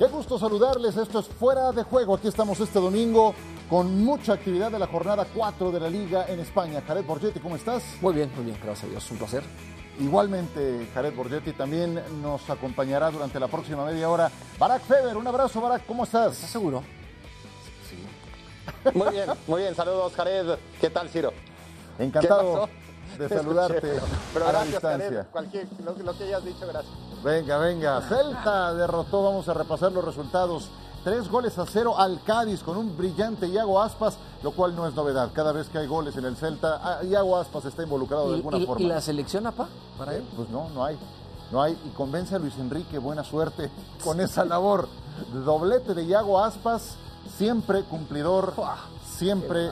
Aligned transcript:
Qué 0.00 0.06
gusto 0.06 0.38
saludarles, 0.38 0.96
esto 0.96 1.18
es 1.18 1.26
Fuera 1.26 1.72
de 1.72 1.82
Juego. 1.82 2.14
Aquí 2.14 2.26
estamos 2.26 2.58
este 2.58 2.80
domingo 2.80 3.34
con 3.68 4.02
mucha 4.02 4.32
actividad 4.32 4.70
de 4.70 4.78
la 4.78 4.86
jornada 4.86 5.26
4 5.26 5.70
de 5.70 5.78
la 5.78 5.90
Liga 5.90 6.24
en 6.26 6.40
España. 6.40 6.82
Jared 6.86 7.04
Borgetti, 7.04 7.38
¿cómo 7.38 7.54
estás? 7.54 7.82
Muy 8.00 8.14
bien, 8.14 8.32
muy 8.34 8.46
bien, 8.46 8.56
gracias 8.64 8.84
a 8.84 8.86
Dios, 8.86 9.10
un 9.10 9.18
placer. 9.18 9.42
Igualmente, 9.98 10.88
Jared 10.94 11.14
Borgetti 11.14 11.52
también 11.52 12.00
nos 12.22 12.48
acompañará 12.48 13.10
durante 13.10 13.38
la 13.38 13.48
próxima 13.48 13.84
media 13.84 14.08
hora. 14.08 14.30
Barack 14.58 14.84
Feber, 14.84 15.18
un 15.18 15.26
abrazo, 15.26 15.60
Barack, 15.60 15.84
¿cómo 15.84 16.04
estás? 16.04 16.32
¿Estás 16.32 16.48
seguro? 16.48 16.82
Sí. 17.86 18.98
Muy 18.98 19.10
bien, 19.10 19.26
muy 19.46 19.60
bien, 19.60 19.74
saludos, 19.74 20.14
Jared. 20.14 20.56
¿Qué 20.80 20.88
tal, 20.88 21.10
Ciro? 21.10 21.34
Encantado 21.98 22.70
de 23.18 23.28
saludarte 23.28 24.00
Pero 24.32 24.46
a 24.46 24.48
la 24.48 24.52
gracias, 24.52 24.72
distancia. 24.72 25.08
Jared. 25.10 25.26
Cualquier, 25.30 25.66
lo, 25.84 25.92
lo 25.92 26.16
que 26.16 26.24
hayas 26.24 26.42
dicho, 26.42 26.66
gracias. 26.66 27.09
Venga, 27.22 27.58
venga. 27.58 28.00
Celta 28.02 28.72
derrotó, 28.74 29.22
vamos 29.22 29.48
a 29.48 29.54
repasar 29.54 29.92
los 29.92 30.04
resultados. 30.04 30.68
Tres 31.04 31.30
goles 31.30 31.58
a 31.58 31.64
cero 31.66 31.94
al 31.98 32.20
Cádiz 32.22 32.62
con 32.62 32.76
un 32.76 32.96
brillante 32.96 33.48
Iago 33.48 33.80
Aspas, 33.80 34.18
lo 34.42 34.52
cual 34.52 34.76
no 34.76 34.86
es 34.86 34.94
novedad. 34.94 35.30
Cada 35.32 35.52
vez 35.52 35.68
que 35.68 35.78
hay 35.78 35.86
goles 35.86 36.16
en 36.16 36.24
el 36.26 36.36
Celta, 36.36 36.80
ah, 36.82 37.02
Iago 37.04 37.36
Aspas 37.38 37.64
está 37.64 37.82
involucrado 37.82 38.26
de 38.26 38.32
¿Y, 38.32 38.34
alguna 38.36 38.58
y- 38.58 38.66
forma. 38.66 38.82
y 38.84 38.86
la 38.88 39.00
selección, 39.00 39.46
apa? 39.46 39.66
Para 39.98 40.14
él. 40.16 40.24
Pues 40.36 40.48
no, 40.50 40.68
no 40.70 40.84
hay. 40.84 40.98
No 41.50 41.62
hay. 41.62 41.72
Y 41.86 41.88
convence 41.90 42.34
a 42.34 42.38
Luis 42.38 42.56
Enrique, 42.58 42.98
buena 42.98 43.24
suerte 43.24 43.70
con 44.04 44.20
esa 44.20 44.44
labor. 44.44 44.88
Doblete 45.44 45.94
de 45.94 46.04
Iago 46.04 46.38
Aspas, 46.42 46.96
siempre 47.36 47.82
cumplidor, 47.84 48.52
siempre 49.06 49.70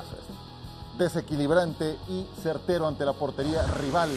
desequilibrante 0.97 1.97
y 2.09 2.27
certero 2.43 2.87
ante 2.89 3.05
la 3.05 3.13
portería 3.13 3.63
rival. 3.67 4.11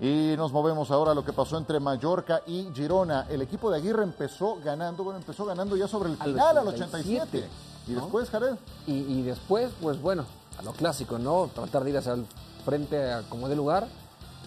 Y 0.00 0.34
nos 0.36 0.50
movemos 0.50 0.90
ahora 0.90 1.12
a 1.12 1.14
lo 1.14 1.24
que 1.24 1.32
pasó 1.32 1.58
entre 1.58 1.78
Mallorca 1.78 2.40
y 2.46 2.68
Girona. 2.74 3.26
El 3.28 3.42
equipo 3.42 3.70
de 3.70 3.76
Aguirre 3.76 4.02
empezó 4.02 4.58
ganando, 4.64 5.04
bueno, 5.04 5.18
empezó 5.18 5.44
ganando 5.44 5.76
ya 5.76 5.86
sobre 5.86 6.08
el 6.10 6.16
Al 6.18 6.30
final, 6.30 6.58
al 6.58 6.68
87, 6.68 7.20
87. 7.20 7.48
Y 7.86 7.92
¿no? 7.92 8.00
después, 8.00 8.30
Jared, 8.30 8.54
Y, 8.86 8.92
y 8.92 9.22
después, 9.22 9.70
pues 9.80 10.00
bueno, 10.00 10.24
a 10.58 10.62
lo 10.62 10.72
clásico, 10.72 11.18
¿no? 11.18 11.50
Tratar 11.54 11.84
de 11.84 11.90
ir 11.90 11.98
hacia 11.98 12.12
el 12.14 12.24
frente 12.64 13.12
a 13.12 13.22
como 13.28 13.48
de 13.48 13.56
lugar. 13.56 13.88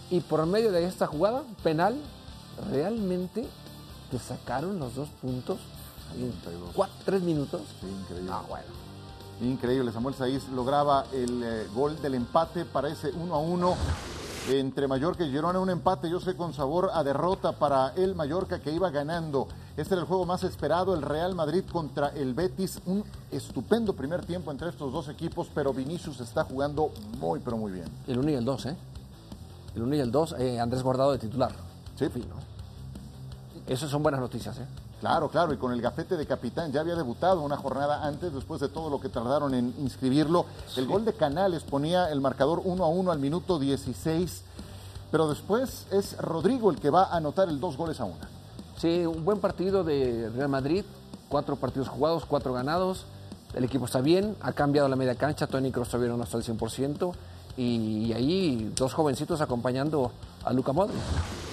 Y 0.09 0.21
por 0.21 0.43
medio 0.47 0.71
de 0.71 0.85
esta 0.85 1.05
jugada 1.05 1.43
penal, 1.61 1.95
realmente 2.71 3.47
te 4.09 4.17
sacaron 4.19 4.79
los 4.79 4.95
dos 4.95 5.09
puntos 5.21 5.59
en 6.15 6.33
cuatro, 6.73 6.95
tres 7.05 7.21
minutos. 7.21 7.61
Sí, 7.79 7.88
increíble. 7.88 8.29
No, 8.29 8.43
bueno. 8.43 8.65
Increíble, 9.41 9.91
Samuel 9.91 10.15
Saiz 10.15 10.47
lograba 10.49 11.05
el 11.11 11.43
eh, 11.43 11.67
gol 11.73 11.99
del 12.01 12.15
empate 12.15 12.65
para 12.65 12.89
ese 12.89 13.09
1 13.09 13.33
a 13.33 13.39
1 13.39 13.75
entre 14.49 14.88
Mallorca 14.88 15.23
y 15.25 15.31
Girona, 15.31 15.59
un 15.59 15.69
empate 15.69 16.09
yo 16.09 16.19
sé 16.19 16.36
con 16.36 16.53
sabor 16.53 16.91
a 16.94 17.03
derrota 17.03 17.53
para 17.53 17.94
el 17.95 18.16
Mallorca 18.16 18.59
que 18.59 18.72
iba 18.72 18.89
ganando. 18.89 19.47
Este 19.77 19.94
era 19.94 20.02
el 20.02 20.08
juego 20.08 20.25
más 20.25 20.44
esperado, 20.44 20.94
el 20.94 21.02
Real 21.02 21.33
Madrid 21.35 21.63
contra 21.72 22.09
el 22.09 22.33
Betis, 22.33 22.80
un 22.85 23.03
estupendo 23.31 23.94
primer 23.94 24.25
tiempo 24.25 24.52
entre 24.52 24.69
estos 24.69 24.91
dos 24.91 25.08
equipos, 25.09 25.50
pero 25.53 25.73
Vinicius 25.73 26.19
está 26.19 26.44
jugando 26.44 26.91
muy 27.19 27.39
pero 27.39 27.58
muy 27.58 27.72
bien. 27.72 27.85
El 28.08 28.19
1 28.19 28.31
y 28.31 28.33
el 28.33 28.45
2, 28.45 28.66
¿eh? 28.67 28.75
El 29.75 29.81
1 29.83 29.95
y 29.95 30.00
el 30.00 30.11
2, 30.11 30.35
eh, 30.39 30.59
Andrés 30.59 30.83
Guardado 30.83 31.11
de 31.13 31.19
titular. 31.19 31.52
Sí. 31.97 32.09
Fin, 32.09 32.25
¿no? 32.30 32.35
Eso 33.72 33.88
son 33.88 34.03
buenas 34.03 34.19
noticias, 34.19 34.57
¿eh? 34.57 34.66
Claro, 35.03 35.27
claro, 35.27 35.51
y 35.51 35.57
con 35.57 35.73
el 35.73 35.81
gafete 35.81 36.15
de 36.15 36.25
capitán 36.25 36.71
ya 36.71 36.79
había 36.79 36.95
debutado 36.95 37.41
una 37.41 37.57
jornada 37.57 38.07
antes, 38.07 38.33
después 38.33 38.61
de 38.61 38.69
todo 38.69 38.89
lo 38.89 39.01
que 39.01 39.09
tardaron 39.09 39.53
en 39.53 39.75
inscribirlo. 39.79 40.45
El 40.77 40.87
gol 40.87 41.03
de 41.03 41.11
Canales 41.11 41.63
ponía 41.63 42.09
el 42.09 42.21
marcador 42.21 42.61
1 42.63 42.81
a 42.81 42.87
1 42.87 43.11
al 43.11 43.19
minuto 43.19 43.59
16, 43.59 44.43
pero 45.11 45.27
después 45.27 45.87
es 45.91 46.15
Rodrigo 46.19 46.71
el 46.71 46.79
que 46.79 46.89
va 46.89 47.03
a 47.03 47.17
anotar 47.17 47.49
el 47.49 47.59
dos 47.59 47.75
goles 47.75 47.99
a 47.99 48.05
una. 48.05 48.29
Sí, 48.77 49.05
un 49.05 49.25
buen 49.25 49.39
partido 49.39 49.83
de 49.83 50.29
Real 50.29 50.47
Madrid, 50.47 50.85
cuatro 51.27 51.57
partidos 51.57 51.89
jugados, 51.89 52.23
cuatro 52.25 52.53
ganados. 52.53 53.03
El 53.53 53.66
equipo 53.66 53.83
está 53.83 53.99
bien, 53.99 54.38
ha 54.39 54.53
cambiado 54.53 54.88
la 54.88 54.95
media 54.95 55.16
cancha, 55.16 55.47
Tony 55.47 55.69
Kroos 55.73 55.89
todavía 55.89 56.16
no 56.16 56.23
está 56.23 56.38
al 56.38 56.44
100%. 56.44 57.13
Y, 57.57 58.05
y 58.05 58.13
ahí 58.13 58.72
dos 58.73 58.94
jovencitos 58.94 59.41
acompañando 59.41 60.13
a 60.45 60.53
Luca 60.53 60.72
Modric. 60.72 60.95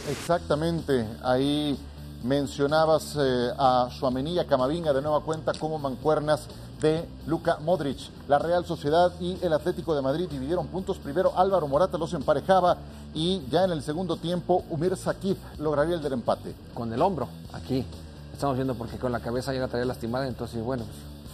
Exactamente, 0.09 1.05
ahí 1.25 1.77
mencionabas 2.23 3.17
eh, 3.19 3.51
a 3.59 3.89
Suamení 3.91 4.35
y 4.35 4.39
a 4.39 4.47
Camavinga 4.47 4.93
de 4.93 5.03
nueva 5.03 5.21
cuenta 5.21 5.53
como 5.53 5.79
mancuernas 5.79 6.47
de 6.81 7.07
Luka 7.27 7.59
Modric. 7.61 7.99
La 8.29 8.39
Real 8.39 8.65
Sociedad 8.65 9.13
y 9.21 9.39
el 9.43 9.53
Atlético 9.53 9.95
de 9.95 10.03
Madrid 10.03 10.29
dividieron 10.31 10.67
puntos. 10.69 10.99
Primero 10.99 11.33
Álvaro 11.37 11.69
Morata 11.69 11.99
los 11.99 12.13
emparejaba 12.15 12.79
y 13.15 13.43
ya 13.51 13.65
en 13.65 13.73
el 13.73 13.83
segundo 13.83 14.17
tiempo 14.17 14.65
Umir 14.71 14.97
Sakif 14.97 15.39
lograría 15.59 15.95
el 15.95 16.03
del 16.03 16.15
empate. 16.15 16.55
Con 16.75 16.93
el 16.93 17.03
hombro, 17.03 17.29
aquí. 17.53 17.85
Estamos 18.33 18.57
viendo 18.57 18.75
porque 18.75 18.97
con 18.97 19.13
la 19.13 19.21
cabeza 19.21 19.53
ya 19.53 19.61
la 19.61 19.69
traía 19.69 19.85
lastimada, 19.85 20.27
entonces 20.27 20.63
bueno, 20.65 20.85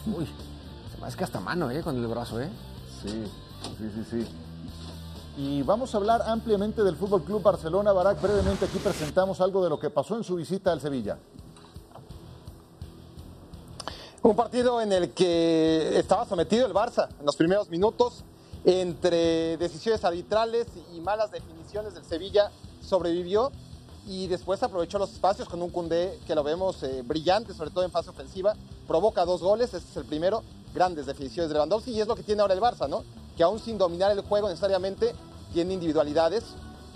pues, 0.05 0.19
uy, 0.19 0.27
se 0.93 1.01
me 1.01 1.07
hace 1.07 1.17
que 1.17 1.25
hasta 1.25 1.39
mano, 1.39 1.71
¿eh? 1.71 1.81
Con 1.83 1.97
el 1.97 2.07
brazo, 2.09 2.41
¿eh? 2.41 2.49
Sí, 3.03 3.25
sí, 3.79 3.91
sí, 3.95 4.05
sí. 4.11 4.27
Y 5.39 5.63
vamos 5.63 5.95
a 5.95 5.99
hablar 5.99 6.23
ampliamente 6.23 6.83
del 6.83 6.97
Fútbol 6.97 7.23
Club 7.23 7.43
Barcelona. 7.43 7.93
Barak, 7.93 8.23
brevemente 8.23 8.65
aquí 8.65 8.79
presentamos 8.79 9.39
algo 9.43 9.63
de 9.63 9.69
lo 9.69 9.79
que 9.79 9.91
pasó 9.91 10.17
en 10.17 10.25
su 10.25 10.37
visita 10.37 10.73
al 10.73 10.81
Sevilla. 10.81 11.19
Un 14.23 14.35
partido 14.35 14.81
en 14.81 14.93
el 14.93 15.11
que 15.11 15.99
estaba 15.99 16.25
sometido 16.25 16.67
el 16.67 16.73
Barça 16.73 17.09
en 17.21 17.27
los 17.27 17.37
primeros 17.37 17.69
minutos, 17.69 18.25
entre 18.65 19.59
decisiones 19.59 20.03
arbitrales 20.05 20.69
y 20.95 21.01
malas 21.01 21.31
definiciones 21.31 21.93
del 21.93 22.05
Sevilla, 22.05 22.51
sobrevivió 22.81 23.53
y 24.07 24.29
después 24.29 24.63
aprovechó 24.63 24.99
los 24.99 25.13
espacios 25.13 25.51
con 25.51 25.61
un 25.61 25.69
Cundé 25.69 26.19
que 26.27 26.35
lo 26.35 26.43
vemos 26.45 26.83
eh, 26.83 27.03
brillante, 27.05 27.53
sobre 27.53 27.71
todo 27.71 27.85
en 27.85 27.91
fase 27.91 28.09
ofensiva, 28.09 28.55
provoca 28.89 29.27
dos 29.27 29.43
goles, 29.43 29.75
este 29.75 29.91
es 29.91 29.97
el 29.99 30.07
primero, 30.07 30.43
grandes 30.75 31.05
definiciones 31.05 31.51
de 31.51 31.55
Lewandowski 31.55 31.91
y 31.91 32.01
es 32.01 32.09
lo 32.09 32.17
que 32.17 32.23
tiene 32.23 32.41
ahora 32.41 32.55
el 32.55 32.61
Barça, 32.61 32.89
¿no? 32.89 33.05
Que 33.37 33.43
aún 33.43 33.59
sin 33.59 33.79
dominar 33.79 34.11
el 34.13 34.21
juego 34.23 34.49
necesariamente 34.49 35.15
tiene 35.53 35.75
individualidades 35.75 36.45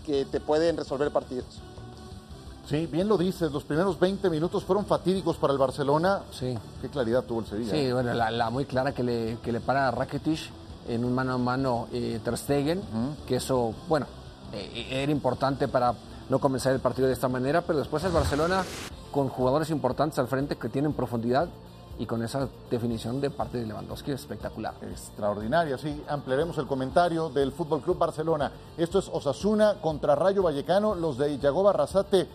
que 0.06 0.24
te 0.24 0.40
pueden 0.40 0.76
resolver 0.76 1.10
partidos. 1.10 1.60
Sí, 2.66 2.86
bien 2.86 3.08
lo 3.08 3.18
dices, 3.18 3.50
los 3.50 3.64
primeros 3.64 3.98
20 3.98 4.30
minutos 4.30 4.64
fueron 4.64 4.86
fatídicos 4.86 5.36
para 5.36 5.52
el 5.52 5.58
Barcelona. 5.58 6.22
Sí. 6.30 6.56
Qué 6.80 6.88
claridad 6.88 7.24
tuvo 7.24 7.40
el 7.40 7.46
Sevilla. 7.46 7.72
Sí, 7.72 7.90
bueno, 7.92 8.14
la, 8.14 8.30
la 8.30 8.48
muy 8.50 8.64
clara 8.64 8.92
que 8.92 9.02
le, 9.02 9.38
que 9.42 9.50
le 9.50 9.60
para 9.60 9.88
a 9.88 9.90
Rakitic 9.90 10.38
en 10.88 11.04
un 11.04 11.12
mano 11.14 11.34
a 11.34 11.38
mano 11.38 11.88
eh, 11.92 12.20
Ter 12.24 12.36
Stegen, 12.38 12.80
que 13.26 13.36
eso, 13.36 13.74
bueno, 13.88 14.06
eh, 14.52 14.88
era 14.90 15.10
importante 15.12 15.68
para 15.68 15.94
no 16.28 16.38
comenzar 16.38 16.72
el 16.72 16.80
partido 16.80 17.08
de 17.08 17.14
esta 17.14 17.28
manera, 17.28 17.62
pero 17.62 17.78
después 17.78 18.04
el 18.04 18.12
Barcelona 18.12 18.64
con 19.10 19.28
jugadores 19.28 19.70
importantes 19.70 20.18
al 20.18 20.28
frente 20.28 20.56
que 20.56 20.68
tienen 20.68 20.92
profundidad 20.92 21.48
y 22.00 22.06
con 22.06 22.22
esa 22.24 22.48
definición 22.70 23.20
de 23.20 23.30
parte 23.30 23.58
de 23.58 23.66
Lewandowski 23.66 24.10
espectacular. 24.12 24.74
Extraordinaria, 24.80 25.76
sí. 25.76 26.02
Ampliaremos 26.08 26.56
el 26.58 26.66
comentario 26.66 27.28
del 27.28 27.52
Fútbol 27.52 27.82
Club 27.82 27.98
Barcelona. 27.98 28.50
Esto 28.78 28.98
es 28.98 29.08
Osasuna 29.12 29.74
contra 29.82 30.14
Rayo 30.14 30.42
Vallecano. 30.42 30.94
Los 30.94 31.18
de 31.18 31.38
Yagoba 31.38 31.70
Arrasate 31.70 32.26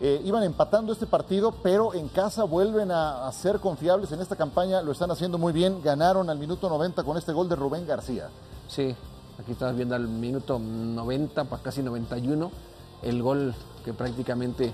eh, 0.00 0.20
iban 0.24 0.42
empatando 0.44 0.92
este 0.94 1.06
partido, 1.06 1.52
pero 1.62 1.92
en 1.92 2.08
casa 2.08 2.44
vuelven 2.44 2.90
a, 2.90 3.28
a 3.28 3.32
ser 3.32 3.60
confiables 3.60 4.10
en 4.12 4.20
esta 4.22 4.34
campaña. 4.34 4.80
Lo 4.80 4.92
están 4.92 5.10
haciendo 5.10 5.36
muy 5.36 5.52
bien. 5.52 5.82
Ganaron 5.82 6.30
al 6.30 6.38
minuto 6.38 6.70
90 6.70 7.04
con 7.04 7.18
este 7.18 7.32
gol 7.32 7.50
de 7.50 7.56
Rubén 7.56 7.86
García. 7.86 8.30
Sí, 8.66 8.96
aquí 9.38 9.52
estamos 9.52 9.76
viendo 9.76 9.94
al 9.94 10.08
minuto 10.08 10.58
90, 10.58 11.44
pa- 11.44 11.58
casi 11.58 11.82
91, 11.82 12.50
el 13.02 13.22
gol 13.22 13.54
que 13.84 13.92
prácticamente 13.92 14.72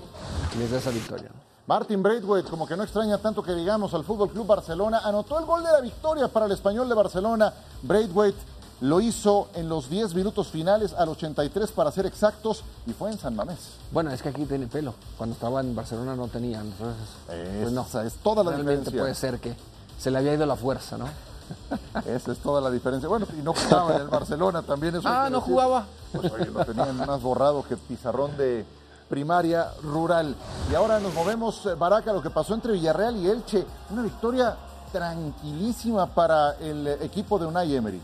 les 0.57 0.71
da 0.71 0.77
esa 0.77 0.91
victoria. 0.91 1.29
Martin 1.69 2.01
Braithwaite, 2.01 2.49
como 2.49 2.65
que 2.65 2.75
no 2.75 2.81
extraña 2.81 3.19
tanto 3.19 3.43
que 3.43 3.53
digamos 3.53 3.93
al 3.93 4.03
Fútbol 4.03 4.31
Club 4.31 4.47
Barcelona, 4.47 5.01
anotó 5.03 5.37
el 5.37 5.45
gol 5.45 5.61
de 5.63 5.71
la 5.71 5.81
victoria 5.81 6.27
para 6.27 6.47
el 6.47 6.51
español 6.51 6.89
de 6.89 6.95
Barcelona. 6.95 7.53
Braithwaite 7.83 8.39
lo 8.81 8.99
hizo 8.99 9.49
en 9.53 9.69
los 9.69 9.87
10 9.87 10.15
minutos 10.15 10.47
finales 10.47 10.93
al 10.93 11.09
83 11.09 11.71
para 11.73 11.91
ser 11.91 12.07
exactos 12.07 12.63
y 12.87 12.93
fue 12.93 13.11
en 13.11 13.19
San 13.19 13.35
Mamés. 13.35 13.59
Bueno, 13.91 14.09
es 14.09 14.19
que 14.23 14.29
aquí 14.29 14.45
tiene 14.45 14.65
pelo. 14.65 14.95
Cuando 15.15 15.35
estaba 15.35 15.61
en 15.61 15.75
Barcelona 15.75 16.15
no 16.15 16.27
tenía. 16.27 16.59
Entonces, 16.61 17.07
pues 17.27 17.71
no. 17.71 17.81
Esa 17.83 18.03
es 18.03 18.15
toda 18.15 18.43
la 18.43 18.49
Realmente 18.49 18.89
diferencia. 18.89 19.01
puede 19.03 19.13
ser 19.13 19.39
que 19.39 19.55
se 19.99 20.09
le 20.09 20.17
había 20.17 20.33
ido 20.33 20.47
la 20.47 20.55
fuerza, 20.55 20.97
¿no? 20.97 21.05
Esa 22.07 22.31
es 22.31 22.39
toda 22.39 22.61
la 22.61 22.71
diferencia. 22.71 23.07
Bueno, 23.07 23.27
y 23.37 23.43
no 23.43 23.53
jugaba 23.53 23.93
en 23.95 24.01
el 24.01 24.07
Barcelona 24.07 24.63
también. 24.63 24.95
Eso 24.95 25.07
Ah, 25.07 25.29
no 25.29 25.37
decir. 25.37 25.53
jugaba. 25.53 25.85
Pues 26.13 26.31
oye, 26.31 26.45
lo 26.45 26.65
tenían 26.65 26.97
más 26.97 27.21
borrado 27.21 27.63
que 27.63 27.77
pizarrón 27.77 28.35
de 28.37 28.65
primaria 29.09 29.71
rural. 29.81 30.35
Y 30.71 30.75
ahora 30.75 30.99
nos 30.99 31.13
movemos, 31.13 31.65
eh, 31.65 31.73
Baraca, 31.73 32.13
lo 32.13 32.21
que 32.21 32.29
pasó 32.29 32.53
entre 32.53 32.73
Villarreal 32.73 33.17
y 33.17 33.27
Elche. 33.27 33.65
Una 33.89 34.03
victoria 34.03 34.55
tranquilísima 34.91 36.05
para 36.07 36.53
el 36.59 36.87
eh, 36.87 36.97
equipo 37.01 37.39
de 37.39 37.47
Unai 37.47 37.75
Emery. 37.75 38.01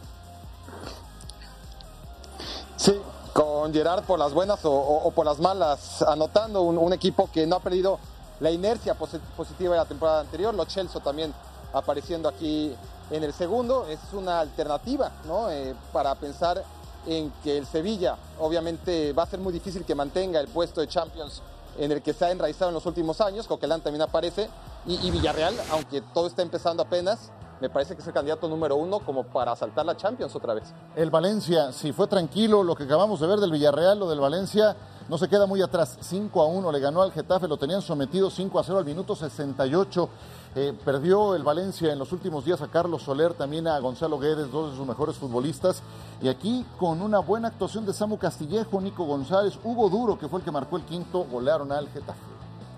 Sí, 2.75 2.99
con 3.33 3.71
Gerard 3.73 4.03
por 4.03 4.19
las 4.19 4.33
buenas 4.33 4.59
o, 4.63 5.11
por 5.15 5.25
las 5.25 5.39
malas, 5.39 6.01
anotando 6.01 6.61
un, 6.63 6.93
equipo 6.93 7.29
que 7.31 7.47
no 7.47 7.57
ha 7.57 7.59
perdido 7.59 7.99
la 8.39 8.51
inercia 8.51 8.97
posi- 8.97 9.19
positiva 9.37 9.73
de 9.73 9.79
la 9.79 9.85
temporada 9.85 10.21
anterior. 10.21 10.53
Lo 10.53 10.65
Chelsea 10.65 11.01
también 11.01 11.33
apareciendo 11.73 12.27
aquí 12.29 12.75
en 13.11 13.23
el 13.23 13.33
segundo. 13.33 13.87
Es 13.87 13.99
una 14.13 14.39
alternativa 14.39 15.11
¿no? 15.25 15.49
Eh, 15.49 15.75
para 15.93 16.15
pensar 16.15 16.63
en 17.05 17.31
que 17.43 17.57
el 17.57 17.65
Sevilla 17.65 18.17
obviamente 18.39 19.13
va 19.13 19.23
a 19.23 19.27
ser 19.27 19.39
muy 19.39 19.53
difícil 19.53 19.85
que 19.85 19.95
mantenga 19.95 20.39
el 20.39 20.47
puesto 20.47 20.81
de 20.81 20.87
Champions 20.87 21.41
en 21.77 21.91
el 21.91 22.01
que 22.01 22.13
se 22.13 22.25
ha 22.25 22.31
enraizado 22.31 22.69
en 22.69 22.75
los 22.75 22.85
últimos 22.85 23.19
años, 23.21 23.47
Coquelán 23.47 23.81
también 23.81 24.01
aparece, 24.01 24.49
y, 24.85 25.09
Villarreal, 25.09 25.55
aunque 25.71 26.01
todo 26.01 26.27
está 26.27 26.41
empezando 26.41 26.83
apenas, 26.83 27.31
me 27.59 27.69
parece 27.69 27.95
que 27.95 28.01
es 28.01 28.07
el 28.07 28.13
candidato 28.13 28.47
número 28.47 28.75
uno 28.75 28.99
como 28.99 29.23
para 29.23 29.55
saltar 29.55 29.85
la 29.85 29.97
Champions 29.97 30.35
otra 30.35 30.53
vez. 30.53 30.73
El 30.95 31.09
Valencia, 31.09 31.71
si 31.71 31.91
fue 31.91 32.07
tranquilo 32.07 32.63
lo 32.63 32.75
que 32.75 32.83
acabamos 32.83 33.19
de 33.19 33.27
ver 33.27 33.39
del 33.39 33.51
Villarreal, 33.51 33.97
lo 33.97 34.09
del 34.09 34.19
Valencia, 34.19 34.75
no 35.09 35.17
se 35.17 35.27
queda 35.27 35.45
muy 35.45 35.61
atrás. 35.61 35.97
5 36.01 36.41
a 36.41 36.45
1 36.45 36.71
le 36.71 36.79
ganó 36.79 37.01
al 37.01 37.11
Getafe, 37.11 37.47
lo 37.47 37.57
tenían 37.57 37.81
sometido 37.81 38.29
5 38.29 38.59
a 38.59 38.63
0 38.63 38.79
al 38.79 38.85
minuto 38.85 39.15
68. 39.15 40.09
Eh, 40.57 40.73
perdió 40.85 41.35
el 41.35 41.43
Valencia 41.43 41.91
en 41.91 41.99
los 41.99 42.13
últimos 42.13 42.45
días 42.45 42.61
a 42.61 42.67
Carlos 42.67 43.03
Soler, 43.03 43.33
también 43.33 43.67
a 43.67 43.77
Gonzalo 43.79 44.17
Guedes, 44.17 44.49
dos 44.49 44.71
de 44.71 44.77
sus 44.77 44.87
mejores 44.87 45.17
futbolistas. 45.17 45.81
Y 46.21 46.29
aquí 46.29 46.65
con 46.79 47.01
una 47.01 47.19
buena 47.19 47.49
actuación 47.49 47.85
de 47.85 47.91
Samu 47.91 48.17
Castillejo, 48.17 48.79
Nico 48.79 49.03
González, 49.03 49.59
Hugo 49.61 49.89
Duro, 49.89 50.17
que 50.17 50.29
fue 50.29 50.39
el 50.39 50.45
que 50.45 50.51
marcó 50.51 50.77
el 50.77 50.83
quinto, 50.83 51.25
golearon 51.29 51.73
al 51.73 51.89
Getafe. 51.89 52.19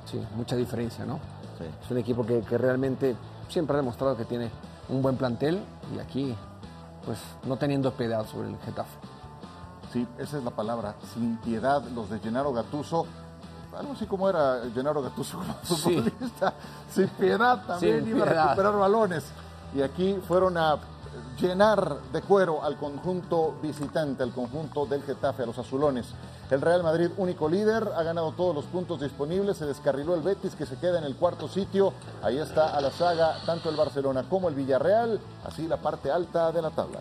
Sí, 0.06 0.20
mucha 0.36 0.56
diferencia, 0.56 1.06
¿no? 1.06 1.20
Sí. 1.60 1.66
Es 1.84 1.92
un 1.92 2.00
equipo 2.00 2.26
que, 2.26 2.42
que 2.42 2.58
realmente 2.58 3.16
siempre 3.48 3.76
ha 3.76 3.78
demostrado 3.78 4.18
que 4.18 4.26
tiene 4.26 4.50
un 4.90 5.04
buen 5.04 5.16
plantel 5.16 5.62
y 5.96 6.00
aquí, 6.00 6.36
pues, 7.06 7.20
no 7.44 7.58
teniendo 7.58 7.92
piedad 7.92 8.26
sobre 8.26 8.50
el 8.50 8.58
Getafe. 8.58 8.98
Sí, 9.94 10.08
esa 10.18 10.40
es 10.40 10.44
la 10.44 10.52
palabra, 10.52 10.96
sin 11.14 11.38
piedad, 11.38 11.84
los 11.94 12.10
de 12.10 12.20
Gennaro 12.20 12.54
Gatuso 12.54 13.06
algo 13.80 13.94
así 13.94 14.06
como 14.06 14.30
era 14.30 14.62
Gennaro 14.74 15.02
Gattuso 15.02 15.38
como 15.38 15.54
futbolista, 15.64 16.54
sí. 16.90 17.02
sin 17.02 17.08
piedad 17.10 17.66
también 17.66 18.04
sin 18.04 18.16
iba 18.16 18.26
piedad. 18.26 18.44
a 18.44 18.44
recuperar 18.48 18.78
balones. 18.78 19.26
Y 19.76 19.82
aquí 19.82 20.18
fueron 20.28 20.58
a 20.58 20.78
llenar 21.40 21.98
de 22.12 22.22
cuero 22.22 22.64
al 22.64 22.78
conjunto 22.78 23.56
visitante, 23.62 24.24
al 24.24 24.34
conjunto 24.34 24.86
del 24.86 25.04
Getafe, 25.04 25.44
a 25.44 25.46
los 25.46 25.58
azulones. 25.58 26.08
El 26.50 26.62
Real 26.62 26.84
Madrid, 26.84 27.10
único 27.18 27.50
líder, 27.50 27.90
ha 27.96 28.04
ganado 28.04 28.32
todos 28.32 28.56
los 28.56 28.66
puntos 28.66 29.02
disponibles, 29.02 29.58
se 29.58 29.66
descarriló 29.66 30.16
el 30.16 30.22
Betis 30.22 30.56
que 30.56 30.66
se 30.66 30.78
queda 30.78 30.98
en 30.98 31.04
el 31.04 31.16
cuarto 31.16 31.48
sitio. 31.48 31.94
Ahí 32.24 32.38
está 32.38 32.76
a 32.76 32.82
la 32.82 32.92
saga 32.92 33.36
tanto 33.46 33.70
el 33.70 33.76
Barcelona 33.76 34.24
como 34.30 34.48
el 34.48 34.56
Villarreal, 34.56 35.20
así 35.46 35.68
la 35.68 35.78
parte 35.78 36.10
alta 36.12 36.52
de 36.52 36.62
la 36.62 36.72
tabla. 36.72 37.00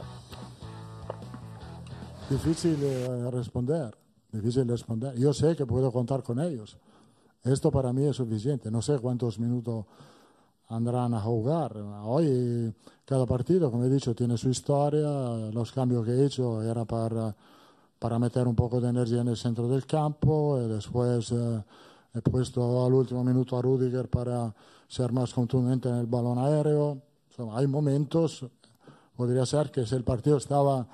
Difícil 2.29 2.79
eh, 2.83 3.31
responder 3.33 4.06
difícil 4.33 4.69
responder. 4.69 5.15
Yo 5.19 5.33
sé 5.33 5.57
que 5.57 5.67
puedo 5.67 5.91
contar 5.93 6.23
con 6.23 6.41
ellos. 6.41 6.77
Esto 7.45 7.71
para 7.71 7.93
mí 7.93 8.05
es 8.05 8.17
suficiente. 8.17 8.71
No 8.71 8.83
sé 8.83 8.99
cuántos 8.99 9.39
minutos 9.39 9.85
andarán 10.69 11.15
a 11.15 11.21
jugar. 11.21 11.77
Hoy 12.05 12.75
cada 13.05 13.25
partido, 13.25 13.71
como 13.71 13.85
he 13.85 13.89
dicho, 13.89 14.15
tiene 14.15 14.37
su 14.37 14.51
historia. 14.51 15.09
Los 15.53 15.73
cambios 15.73 16.05
que 16.05 16.13
he 16.13 16.25
hecho 16.27 16.63
era 16.63 16.85
para, 16.85 17.35
para 17.99 18.19
meter 18.19 18.49
un 18.49 18.57
poco 18.57 18.81
de 18.81 18.89
energía 18.89 19.21
en 19.21 19.29
el 19.29 19.37
centro 19.37 19.69
del 19.69 19.87
campo. 19.87 20.61
Y 20.61 20.69
después 20.69 21.31
eh, 21.33 21.63
he 22.15 22.21
puesto 22.23 22.85
al 22.85 22.93
último 22.93 23.23
minuto 23.23 23.57
a 23.57 23.63
Rudiger 23.63 24.09
para 24.09 24.53
ser 24.89 25.13
más 25.13 25.33
contundente 25.33 25.89
en 25.89 25.97
el 25.97 26.07
balón 26.07 26.39
aéreo. 26.39 27.03
hay 27.53 27.67
momentos, 27.67 28.45
podría 29.17 29.45
ser 29.47 29.71
que 29.71 29.87
si 29.87 29.95
el 29.95 30.05
partido 30.05 30.37
estaba 30.37 30.87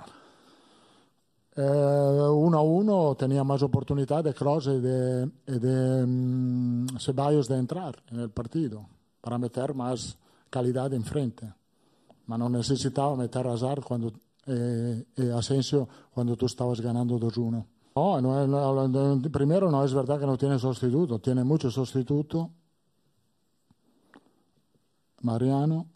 eh, 1.54 1.60
uno 1.60 2.58
a 2.58 2.62
uno 2.62 3.14
tenía 3.14 3.44
más 3.44 3.62
oportunidad 3.62 4.25
de 4.25 4.32
Kroos 4.32 4.66
y 4.69 4.81
de, 4.81 5.31
y 5.46 5.58
de 5.58 6.04
um, 6.04 6.87
Ceballos 6.99 7.46
de 7.49 7.58
entrar 7.58 8.02
en 8.10 8.20
el 8.20 8.31
partido 8.31 8.87
para 9.20 9.37
meter 9.38 9.75
más 9.75 10.16
calidad 10.49 10.93
enfrente. 10.94 11.52
Pero 12.26 12.38
no 12.38 12.49
necesitaba 12.49 13.14
meter 13.16 13.46
a 13.46 13.52
Hazard 13.52 13.82
cuando, 13.82 14.12
eh, 14.46 15.04
y 15.16 15.28
Asensio 15.28 15.88
cuando 16.14 16.37
tú 16.37 16.46
estabas 16.46 16.81
ganando 16.81 17.19
2-1. 17.19 17.66
No, 17.94 18.20
no, 18.22 18.88
no, 18.88 19.31
primero 19.31 19.70
no 19.70 19.84
es 19.84 19.93
verdad 19.93 20.19
que 20.19 20.25
no 20.25 20.38
tiene 20.38 20.58
sustituto, 20.58 21.19
tiene 21.19 21.44
muchos 21.44 21.75
sustitutos. 21.75 22.49
Mariano, 25.20 25.87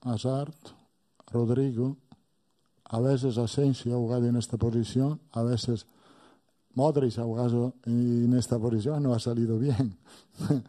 Hazard, 0.00 0.54
Rodrigo, 1.30 1.98
a 2.92 3.00
veces 3.00 3.38
Asensio 3.38 3.94
ha 3.94 3.98
jugado 3.98 4.26
en 4.26 4.36
esta 4.36 4.58
posición, 4.58 5.18
a 5.32 5.42
veces 5.42 5.86
Modric 6.74 7.18
ha 7.18 7.24
jugado 7.24 7.72
en 7.86 8.34
esta 8.34 8.58
posición, 8.58 9.02
no 9.02 9.14
ha 9.14 9.18
salido 9.18 9.58
bien. 9.58 9.96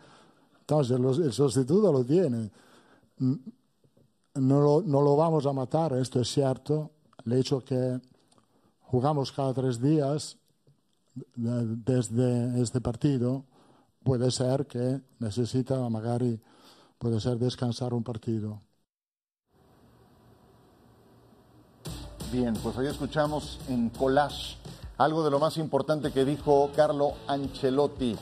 Entonces 0.61 0.97
el 1.19 1.33
sustituto 1.33 1.91
lo 1.91 2.05
tiene. 2.05 2.49
No 4.35 4.79
lo, 4.81 5.15
vamos 5.17 5.45
a 5.45 5.51
matar, 5.51 5.91
esto 5.97 6.21
es 6.21 6.29
cierto. 6.29 6.91
El 7.25 7.33
hecho 7.33 7.59
que 7.59 7.99
jugamos 8.83 9.33
cada 9.33 9.53
tres 9.53 9.81
días 9.81 10.37
desde 11.35 12.61
este 12.61 12.79
partido 12.79 13.43
puede 14.01 14.31
ser 14.31 14.65
que 14.65 15.01
necesita 15.19 15.89
magari 15.89 16.39
puede 16.97 17.19
ser 17.19 17.37
descansar 17.37 17.93
un 17.93 18.01
partido. 18.01 18.61
Bien, 22.33 22.55
pues 22.63 22.75
hoy 22.77 22.87
escuchamos 22.87 23.59
en 23.69 23.91
collage 23.91 24.57
algo 24.97 25.23
de 25.23 25.29
lo 25.29 25.37
más 25.37 25.55
importante 25.57 26.11
que 26.11 26.25
dijo 26.25 26.71
Carlo 26.75 27.13
Ancelotti. 27.27 28.17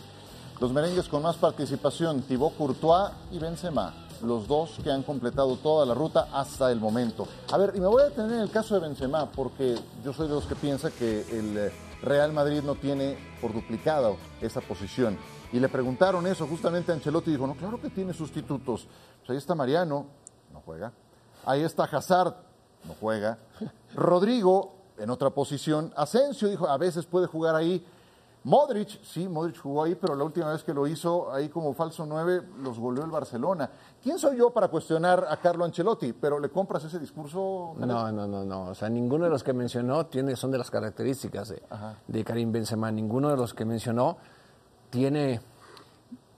Los 0.60 0.74
merengues 0.74 1.08
con 1.08 1.24
más 1.24 1.38
participación, 1.38 2.22
Thibaut 2.24 2.58
Courtois 2.58 3.10
y 3.32 3.40
Benzema, 3.40 3.94
los 4.22 4.50
dos 4.50 4.78
que 4.84 4.92
han 4.92 5.04
completado 5.04 5.56
toda 5.56 5.86
la 5.86 5.94
ruta 5.94 6.28
hasta 6.34 6.70
el 6.74 6.82
momento. 6.82 7.26
A 7.54 7.58
ver, 7.58 7.72
y 7.74 7.80
me 7.80 7.88
voy 7.88 8.02
a 8.02 8.10
detener 8.10 8.34
en 8.34 8.42
el 8.42 8.52
caso 8.52 8.74
de 8.74 8.82
Benzema, 8.82 9.32
porque 9.32 9.80
yo 10.04 10.12
soy 10.12 10.28
de 10.28 10.34
los 10.34 10.46
que 10.46 10.56
piensa 10.56 10.92
que 10.92 11.22
el 11.32 11.58
eh, 11.58 11.72
Real 12.02 12.34
Madrid 12.34 12.64
no 12.64 12.76
tiene 12.76 13.18
por 13.40 13.54
duplicado 13.54 14.18
esa 14.42 14.60
posición. 14.60 15.18
Y 15.54 15.60
le 15.62 15.70
preguntaron 15.70 16.28
eso 16.28 16.46
justamente 16.48 16.92
a 16.92 16.96
Ancelotti 16.96 17.30
y 17.30 17.34
dijo, 17.36 17.48
no, 17.48 17.56
claro 17.56 17.80
que 17.80 17.90
tiene 17.90 18.14
sustitutos. 18.14 18.88
Pues 19.20 19.30
ahí 19.30 19.38
está 19.38 19.56
Mariano, 19.56 20.06
no 20.52 20.62
juega. 20.66 20.92
Ahí 21.46 21.62
está 21.62 21.86
Hazard, 21.86 22.51
no 22.86 22.96
juega. 23.00 23.38
Rodrigo, 23.96 24.74
en 24.98 25.10
otra 25.10 25.32
posición. 25.32 25.92
Asensio 25.96 26.48
dijo, 26.48 26.68
a 26.68 26.78
veces 26.78 27.06
puede 27.06 27.28
jugar 27.28 27.56
ahí. 27.56 27.86
Modric, 28.44 29.04
sí, 29.04 29.28
Modric 29.28 29.60
jugó 29.60 29.84
ahí, 29.84 29.94
pero 29.94 30.16
la 30.16 30.24
última 30.24 30.52
vez 30.52 30.64
que 30.64 30.74
lo 30.74 30.88
hizo 30.88 31.32
ahí 31.32 31.48
como 31.50 31.74
falso 31.74 32.08
9 32.08 32.42
los 32.64 32.80
volvió 32.80 33.04
el 33.04 33.12
Barcelona. 33.12 33.70
¿Quién 34.02 34.18
soy 34.18 34.38
yo 34.38 34.50
para 34.50 34.68
cuestionar 34.68 35.28
a 35.30 35.38
Carlo 35.38 35.64
Ancelotti? 35.64 36.14
¿Pero 36.14 36.40
le 36.40 36.50
compras 36.50 36.84
ese 36.84 36.98
discurso? 36.98 37.76
No, 37.78 38.12
no, 38.12 38.28
no, 38.28 38.44
no. 38.44 38.70
O 38.70 38.76
sea, 38.76 38.90
ninguno 38.90 39.26
de 39.26 39.30
los 39.30 39.44
que 39.44 39.54
mencionó 39.54 40.08
tiene, 40.08 40.36
son 40.36 40.50
de 40.50 40.58
las 40.58 40.72
características 40.72 41.50
de, 41.50 41.62
de 42.08 42.24
Karim 42.24 42.52
Benzema. 42.52 42.92
Ninguno 42.92 43.30
de 43.30 43.38
los 43.38 43.54
que 43.54 43.64
mencionó 43.64 44.18
tiene 44.90 45.40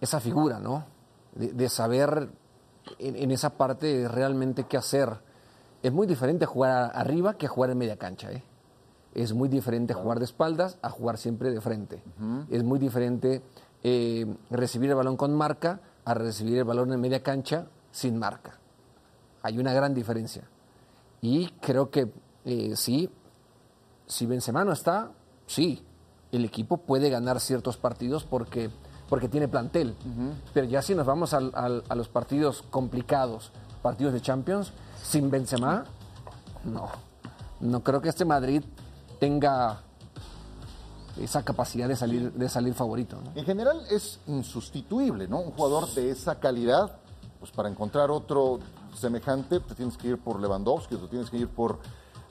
esa 0.02 0.20
figura, 0.20 0.60
¿no? 0.60 0.86
De, 1.34 1.70
saber 1.70 2.30
en, 3.00 3.16
en, 3.16 3.32
esa 3.32 3.52
parte 3.52 4.08
realmente 4.10 4.66
qué 4.66 4.78
hacer 4.78 5.10
es 5.84 5.92
muy 5.92 6.08
diferente 6.08 6.46
jugar 6.46 6.92
arriba 6.96 7.38
que 7.38 7.48
jugar 7.48 7.70
en 7.70 7.78
media 7.78 7.98
cancha. 7.98 8.32
¿eh? 8.32 8.42
Es 9.14 9.34
muy 9.34 9.50
diferente 9.50 9.94
jugar 9.94 10.18
de 10.18 10.26
espaldas 10.26 10.78
a 10.82 10.90
jugar 10.90 11.18
siempre 11.18 11.52
de 11.52 11.60
frente. 11.60 12.02
Es 12.50 12.64
muy 12.64 12.80
diferente 12.80 13.44
eh, 13.84 14.26
recibir 14.50 14.90
el 14.90 14.96
balón 14.96 15.18
con 15.18 15.36
marca 15.36 15.82
a 16.06 16.14
recibir 16.14 16.58
el 16.58 16.64
balón 16.64 16.94
en 16.94 17.02
media 17.02 17.22
cancha 17.22 17.68
sin 17.92 18.18
marca. 18.18 18.58
Hay 19.42 19.60
una 19.60 19.74
gran 19.74 19.94
diferencia. 19.94 20.44
Y 21.22 21.50
creo 21.62 21.92
que 21.92 22.12
eh, 22.46 22.74
sí, 22.78 23.10
si 24.08 24.26
Benzema 24.26 24.64
no 24.64 24.72
está, 24.72 25.12
sí, 25.46 25.84
el 26.32 26.46
equipo 26.46 26.78
puede 26.78 27.10
ganar 27.10 27.42
ciertos 27.42 27.76
partidos 27.76 28.24
porque, 28.24 28.70
porque 29.10 29.28
tiene 29.28 29.50
plantel. 29.50 29.96
Pero 30.54 30.66
ya 30.66 30.82
si 30.82 30.96
nos 30.96 31.06
vamos 31.06 31.34
a 31.34 31.96
los 31.96 32.08
partidos 32.08 32.64
complicados, 32.70 33.52
partidos 33.82 34.14
de 34.14 34.22
Champions, 34.22 34.72
sin 35.04 35.30
Benzema, 35.30 35.84
no. 36.64 36.90
No 37.60 37.84
creo 37.84 38.02
que 38.02 38.10
este 38.10 38.26
Madrid 38.26 38.64
tenga 39.20 39.82
esa 41.20 41.44
capacidad 41.46 41.88
de 41.88 41.96
salir, 41.96 42.34
de 42.34 42.50
salir 42.50 42.74
favorito. 42.74 43.20
En 43.36 43.46
general 43.46 43.86
es 43.92 44.20
insustituible, 44.28 45.28
¿no? 45.28 45.40
Un 45.40 45.52
jugador 45.52 45.88
de 45.94 46.10
esa 46.10 46.40
calidad, 46.40 46.98
pues 47.40 47.52
para 47.52 47.70
encontrar 47.70 48.10
otro 48.10 48.60
semejante, 48.98 49.60
te 49.60 49.76
tienes 49.76 49.98
que 49.98 50.10
ir 50.10 50.18
por 50.18 50.40
Lewandowski, 50.42 50.96
te 50.96 51.08
tienes 51.08 51.30
que 51.30 51.38
ir 51.38 51.50
por, 51.50 51.80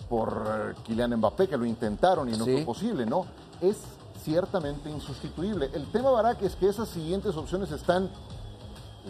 por 0.09 0.45
eh, 0.49 0.75
Kylian 0.85 1.17
Mbappé, 1.17 1.49
que 1.49 1.57
lo 1.57 1.65
intentaron 1.65 2.29
y 2.29 2.33
no 2.33 2.45
fue 2.45 2.65
posible, 2.65 3.07
¿no? 3.07 3.27
Es 3.61 3.79
ciertamente 4.25 4.91
insustituible. 4.91 5.71
El 5.73 5.91
tema, 5.93 6.11
Barak, 6.11 6.43
es 6.43 6.57
que 6.57 6.69
esas 6.69 6.89
siguientes 6.89 7.37
opciones 7.37 7.71
están 7.71 8.11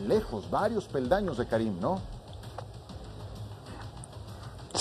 lejos, 0.06 0.50
varios 0.50 0.84
peldaños 0.86 1.38
de 1.38 1.46
Karim, 1.46 1.78
¿no? 1.80 2.00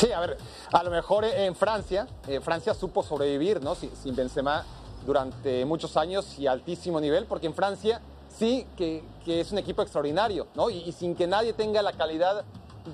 Sí, 0.02 0.12
a 0.12 0.20
ver, 0.20 0.36
a 0.72 0.82
lo 0.82 0.90
mejor 0.90 1.26
en 1.26 1.54
Francia, 1.54 2.08
eh, 2.28 2.40
Francia 2.40 2.74
supo 2.74 3.04
sobrevivir, 3.04 3.62
¿no? 3.62 3.76
Sin, 3.76 3.96
sin, 3.96 4.16
Benzema 4.16 4.66
durante 5.06 5.64
muchos 5.64 5.96
años 5.96 6.40
y 6.40 6.48
altísimo 6.48 7.00
nivel, 7.00 7.28
porque 7.28 7.46
en 7.46 7.54
Francia 7.54 8.02
sí 8.28 8.66
que, 8.76 9.04
que 9.24 9.42
es 9.42 9.52
un 9.52 9.60
equipo 9.60 9.84
extraordinario, 9.84 10.48
¿no? 10.56 10.72
Y, 10.72 10.92
sin 10.92 11.14
que 11.14 11.28
nadie 11.28 11.54
tenga 11.54 11.84
la 11.84 11.94
calidad 11.94 12.44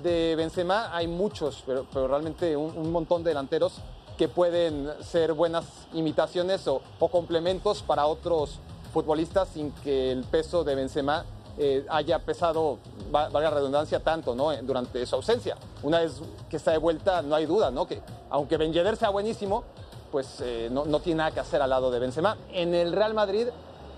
de 0.02 0.34
Benzema, 0.36 0.94
hay 0.94 1.08
muchos, 1.08 1.64
pero, 1.64 1.86
pero 1.90 2.08
realmente 2.08 2.54
un, 2.58 2.92
montón 2.92 3.24
de 3.24 3.30
delanteros 3.30 3.76
que 4.18 4.28
pueden 4.28 4.90
ser 5.00 5.32
buenas 5.32 5.64
imitaciones 5.94 6.68
o 6.68 6.82
complementos 7.10 7.82
para 7.82 8.04
otros 8.04 8.58
futbolistas 8.92 9.48
sin 9.48 9.72
que 9.72 10.12
el 10.12 10.24
peso 10.24 10.62
de 10.62 10.74
Benzema 10.74 11.24
eh, 11.58 11.84
haya 11.88 12.20
pesado, 12.20 12.78
valga 13.10 13.40
la 13.40 13.50
redundancia, 13.50 14.00
tanto 14.00 14.34
¿no? 14.34 14.54
durante 14.62 15.04
su 15.06 15.16
ausencia. 15.16 15.56
Una 15.82 16.00
vez 16.00 16.20
que 16.48 16.56
está 16.56 16.72
de 16.72 16.78
vuelta, 16.78 17.22
no 17.22 17.34
hay 17.34 17.46
duda, 17.46 17.70
¿no? 17.70 17.86
que 17.86 18.00
aunque 18.30 18.56
Ben 18.56 18.72
Yedder 18.72 18.96
sea 18.96 19.10
buenísimo, 19.10 19.64
pues 20.12 20.40
eh, 20.40 20.68
no, 20.70 20.84
no, 20.84 21.00
tiene 21.00 21.18
nada 21.18 21.30
que 21.32 21.40
hacer 21.40 21.60
al 21.60 21.70
lado 21.70 21.90
de 21.90 21.98
Benzema. 21.98 22.36
En 22.52 22.74
el 22.74 22.92
Real 22.92 23.14
Madrid, 23.14 23.48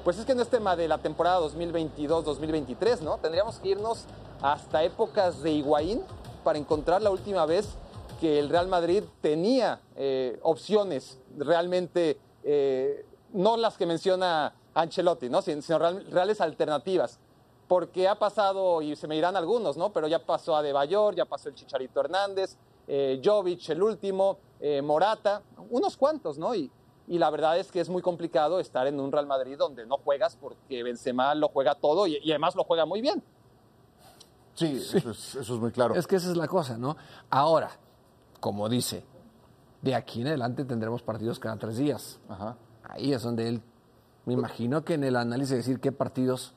pues 0.05 0.19
es 0.19 0.25
que 0.25 0.35
no 0.35 0.43
es 0.43 0.49
tema 0.49 0.77
de 0.77 0.89
la 0.89 0.99
temporada 0.99 1.41
2022-2023, 1.41 3.01
¿no? 3.01 3.19
Tendríamos 3.19 3.59
que 3.59 3.69
irnos 3.69 4.07
hasta 4.43 4.83
épocas 4.83 5.43
de 5.43 5.53
Higuaín 5.53 6.03
para 6.43 6.59
encontrar 6.59 7.03
la 7.03 7.11
última 7.11 7.47
vez 7.47 7.69
que 8.21 8.39
el 8.39 8.49
Real 8.49 8.69
Madrid 8.69 9.05
tenía 9.21 9.81
eh, 9.97 10.39
opciones 10.43 11.19
realmente, 11.37 12.19
eh, 12.45 13.05
no 13.33 13.57
las 13.57 13.77
que 13.77 13.87
menciona 13.87 14.55
Ancelotti, 14.75 15.29
¿no? 15.29 15.43
sino 15.43 15.79
reales 15.79 16.41
alternativas. 16.41 17.19
Porque 17.71 18.09
ha 18.09 18.17
pasado, 18.17 18.83
y 18.83 18.97
se 18.97 19.07
me 19.07 19.15
dirán 19.15 19.37
algunos, 19.37 19.77
¿no? 19.77 19.93
Pero 19.93 20.09
ya 20.09 20.19
pasó 20.19 20.57
a 20.57 20.63
De 20.63 20.73
Bayor, 20.73 21.15
ya 21.15 21.25
pasó 21.25 21.51
el 21.51 21.55
Chicharito 21.55 22.01
Hernández, 22.01 22.57
eh, 22.89 23.23
Jovic, 23.25 23.69
el 23.69 23.81
último, 23.81 24.39
eh, 24.59 24.83
Morata, 24.83 25.41
unos 25.71 25.97
cuantos, 25.97 26.37
¿no? 26.37 26.53
Y, 26.53 26.69
y 27.07 27.17
la 27.17 27.31
verdad 27.31 27.61
es 27.61 27.71
que 27.71 27.79
es 27.79 27.89
muy 27.89 28.03
complicado 28.03 28.59
estar 28.59 28.89
en 28.89 28.99
un 28.99 29.13
Real 29.13 29.29
Madrid 29.29 29.57
donde 29.57 29.87
no 29.87 29.99
juegas 29.99 30.35
porque 30.35 30.83
Benzema 30.83 31.33
lo 31.37 31.47
juega 31.47 31.77
todo 31.77 32.09
y, 32.09 32.19
y 32.25 32.33
además 32.33 32.57
lo 32.57 32.65
juega 32.65 32.87
muy 32.87 33.01
bien. 33.03 33.23
Sí, 34.55 34.77
Eso, 34.77 35.09
es, 35.09 35.37
eso, 35.37 35.55
es, 35.55 35.61
muy 35.61 35.71
claro. 35.71 35.95
Es 35.95 36.09
que 36.09 36.17
esa 36.17 36.29
es 36.29 36.37
la 36.37 36.49
cosa, 36.49 36.77
¿no? 36.77 36.97
Ahora, 37.31 37.71
como 38.41 38.69
dice, 38.69 39.05
de 39.81 39.95
aquí 39.95 40.23
en 40.23 40.27
adelante 40.27 40.65
tendremos 40.65 41.03
partidos 41.05 41.39
cada 41.39 41.57
tres 41.57 41.77
días. 41.77 42.19
Ajá. 42.29 42.57
Ahí 42.83 43.13
es 43.13 43.23
donde 43.23 43.47
él, 43.47 43.63
me 44.25 44.33
imagino 44.33 44.85
que 44.85 44.95
en 44.95 45.05
el 45.05 45.15
análisis 45.15 45.59
decir 45.59 45.79
qué 45.79 45.93
partidos 45.93 46.57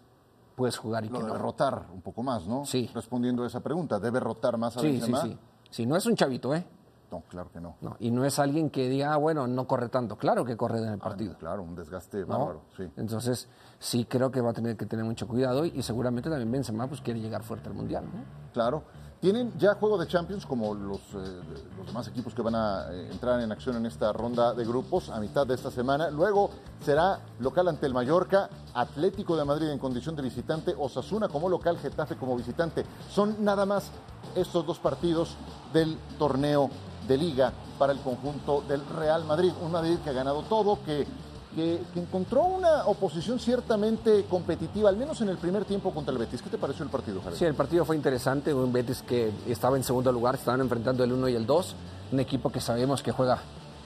puedes 0.55 0.77
jugar 0.77 1.05
y 1.05 1.09
lo 1.09 1.19
debe 1.19 1.31
no. 1.33 1.37
rotar 1.37 1.87
un 1.93 2.01
poco 2.01 2.23
más, 2.23 2.47
¿no? 2.47 2.65
Sí. 2.65 2.89
Respondiendo 2.93 3.43
a 3.43 3.47
esa 3.47 3.61
pregunta, 3.61 3.99
¿debe 3.99 4.19
rotar 4.19 4.57
más 4.57 4.77
a 4.77 4.81
sí, 4.81 4.87
Benzema? 4.87 5.21
Sí, 5.21 5.29
sí, 5.29 5.37
sí. 5.69 5.85
no 5.85 5.95
es 5.95 6.05
un 6.05 6.15
chavito, 6.15 6.53
¿eh? 6.53 6.65
No, 7.13 7.21
claro 7.29 7.51
que 7.51 7.61
no. 7.61 7.75
no. 7.81 7.95
Y 7.99 8.09
no 8.09 8.25
es 8.25 8.39
alguien 8.39 8.71
que 8.71 8.89
diga, 8.89 9.13
ah, 9.13 9.17
bueno, 9.17 9.45
no 9.45 9.67
corre 9.67 9.89
tanto. 9.89 10.17
Claro 10.17 10.43
que 10.43 10.57
corre 10.57 10.79
en 10.79 10.93
el 10.93 10.97
partido. 10.97 11.33
Ah, 11.35 11.39
claro, 11.39 11.61
un 11.61 11.75
desgaste 11.75 12.23
bárbaro, 12.23 12.63
sí. 12.75 12.89
Entonces, 12.97 13.47
sí 13.77 14.05
creo 14.05 14.31
que 14.31 14.41
va 14.41 14.49
a 14.49 14.53
tener 14.53 14.75
que 14.75 14.87
tener 14.87 15.05
mucho 15.05 15.27
cuidado 15.27 15.63
y, 15.63 15.73
y 15.75 15.83
seguramente 15.83 16.27
también 16.27 16.51
Benzema 16.51 16.87
pues, 16.87 17.01
quiere 17.01 17.19
llegar 17.19 17.43
fuerte 17.43 17.69
al 17.69 17.75
Mundial. 17.75 18.05
Claro. 18.51 18.81
Tienen 19.19 19.53
ya 19.59 19.75
juego 19.75 19.97
de 19.99 20.07
Champions 20.07 20.45
como 20.45 20.73
los, 20.73 20.99
eh, 21.13 21.41
los 21.77 21.85
demás 21.85 22.07
equipos 22.07 22.33
que 22.33 22.41
van 22.41 22.55
a 22.55 22.91
eh, 22.91 23.11
entrar 23.11 23.39
en 23.39 23.51
acción 23.51 23.77
en 23.77 23.85
esta 23.85 24.11
ronda 24.11 24.55
de 24.55 24.65
grupos 24.65 25.09
a 25.11 25.19
mitad 25.19 25.45
de 25.45 25.53
esta 25.53 25.69
semana. 25.69 26.09
Luego 26.09 26.49
será 26.81 27.19
local 27.39 27.67
ante 27.67 27.85
el 27.85 27.93
Mallorca, 27.93 28.49
Atlético 28.73 29.37
de 29.37 29.45
Madrid 29.45 29.69
en 29.69 29.77
condición 29.77 30.15
de 30.15 30.23
visitante, 30.23 30.73
Osasuna 30.77 31.29
como 31.29 31.47
local, 31.47 31.77
Getafe 31.77 32.15
como 32.17 32.35
visitante. 32.35 32.83
Son 33.09 33.45
nada 33.45 33.65
más 33.67 33.91
estos 34.35 34.65
dos 34.65 34.79
partidos 34.79 35.35
del 35.73 35.97
torneo 36.17 36.69
de 37.07 37.17
liga 37.17 37.53
para 37.77 37.93
el 37.93 37.99
conjunto 37.99 38.63
del 38.67 38.85
Real 38.85 39.25
Madrid. 39.25 39.51
Un 39.61 39.71
Madrid 39.71 39.97
que 40.03 40.09
ha 40.09 40.13
ganado 40.13 40.43
todo, 40.43 40.79
que 40.85 41.05
que, 41.53 41.81
encontró 41.95 42.43
una 42.43 42.85
oposición 42.85 43.39
ciertamente 43.39 44.25
competitiva, 44.29 44.89
al 44.89 44.97
menos 44.97 45.21
en 45.21 45.29
el 45.29 45.37
primer 45.37 45.65
tiempo 45.65 45.91
contra 45.91 46.11
el 46.11 46.17
Betis. 46.17 46.41
¿Qué 46.41 46.49
te 46.49 46.57
pareció 46.57 46.83
el 46.83 46.91
partido, 46.91 47.21
Jared? 47.21 47.37
Sí, 47.37 47.45
el 47.45 47.55
partido 47.55 47.85
fue 47.85 47.95
interesante. 47.95 48.53
Un 48.53 48.73
Betis 48.73 49.03
que 49.03 49.31
estaba 49.47 49.77
en 49.77 49.83
segundo 49.83 50.11
lugar, 50.11 50.35
estaban 50.35 50.61
enfrentando 50.61 51.03
el 51.03 51.11
1 51.11 51.29
y 51.29 51.35
el 51.35 51.45
2. 51.45 51.75
Un 52.11 52.19
equipo 52.19 52.51
que 52.51 52.59
sabemos 52.59 53.01
que 53.01 53.11
juega, 53.11 53.39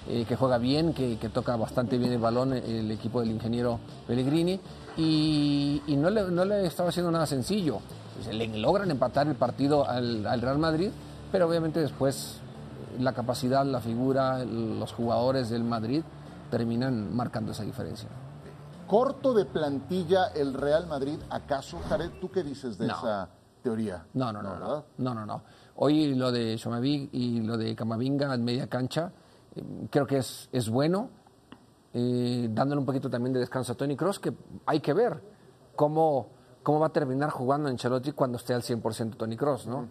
eh, 0.07 0.25
que 0.27 0.35
juega 0.35 0.57
bien, 0.57 0.93
que, 0.93 1.17
toca 1.33 1.55
bastante 1.55 1.97
bien 1.97 2.13
el 2.13 2.19
balón, 2.19 2.53
el 2.53 2.89
equipo 2.91 3.19
del 3.19 3.31
ingeniero 3.31 3.79
Pellegrini. 4.07 4.59
Y, 4.97 5.81
y 5.87 5.95
no, 5.95 6.09
le, 6.09 6.23
no, 6.23 6.45
le, 6.45 6.65
estaba 6.65 6.89
haciendo 6.89 7.11
nada 7.11 7.25
sencillo. 7.25 7.79
Le 8.31 8.47
logran 8.57 8.91
empatar 8.91 9.27
el 9.27 9.35
partido 9.35 9.87
al, 9.87 10.25
al 10.25 10.41
Real 10.41 10.57
Madrid, 10.57 10.91
pero 11.31 11.47
obviamente 11.47 11.79
después 11.79 12.39
la 12.99 13.13
capacidad, 13.13 13.65
la 13.65 13.79
figura, 13.79 14.43
los 14.43 14.91
jugadores 14.93 15.49
del 15.49 15.63
Madrid 15.63 16.03
terminan 16.49 17.15
marcando 17.15 17.51
esa 17.51 17.63
diferencia. 17.63 18.09
¿Corto 18.87 19.33
de 19.33 19.45
plantilla 19.45 20.27
el 20.27 20.53
Real 20.53 20.87
Madrid 20.87 21.19
acaso? 21.29 21.79
Jared, 21.89 22.11
¿tú 22.21 22.31
qué 22.31 22.43
dices 22.43 22.77
de 22.77 22.87
no. 22.87 22.93
esa 22.93 23.29
teoría? 23.61 24.05
No, 24.13 24.31
no, 24.31 24.41
no, 24.41 24.57
no, 24.57 24.85
no, 24.97 25.13
no, 25.13 25.25
no. 25.25 25.41
Hoy 25.75 26.15
lo 26.15 26.31
de 26.31 26.57
Xomaví 26.57 27.09
y 27.11 27.41
lo 27.41 27.57
de 27.57 27.75
Camavinga 27.75 28.33
en 28.33 28.43
media 28.43 28.67
cancha 28.67 29.11
eh, 29.55 29.87
creo 29.91 30.07
que 30.07 30.17
es, 30.19 30.49
es 30.51 30.69
bueno, 30.69 31.09
eh, 31.93 32.47
dándole 32.51 32.79
un 32.79 32.85
poquito 32.85 33.09
también 33.09 33.33
de 33.33 33.39
descanso 33.39 33.73
a 33.73 33.75
Tony 33.75 33.95
Cross, 33.95 34.19
que 34.19 34.33
hay 34.65 34.79
que 34.79 34.93
ver 34.93 35.21
cómo, 35.75 36.29
cómo 36.67 36.81
va 36.81 36.87
a 36.87 36.91
terminar 36.91 37.29
jugando 37.29 37.69
Ancelotti 37.69 38.11
cuando 38.11 38.37
esté 38.37 38.53
al 38.53 38.61
100% 38.61 39.15
Tony 39.15 39.37
Cross, 39.37 39.67
¿no? 39.67 39.87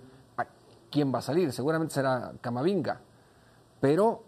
¿Quién 0.90 1.10
va 1.10 1.20
a 1.20 1.22
salir? 1.22 1.50
Seguramente 1.50 1.94
será 1.94 2.34
Camavinga, 2.38 3.00
pero 3.80 4.24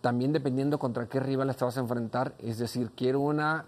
también 0.00 0.32
dependiendo 0.32 0.78
contra 0.78 1.06
qué 1.10 1.20
rival 1.20 1.54
te 1.54 1.66
vas 1.66 1.76
a 1.76 1.80
enfrentar, 1.80 2.32
es 2.38 2.56
decir, 2.56 2.92
quiero 2.96 3.20
una, 3.20 3.66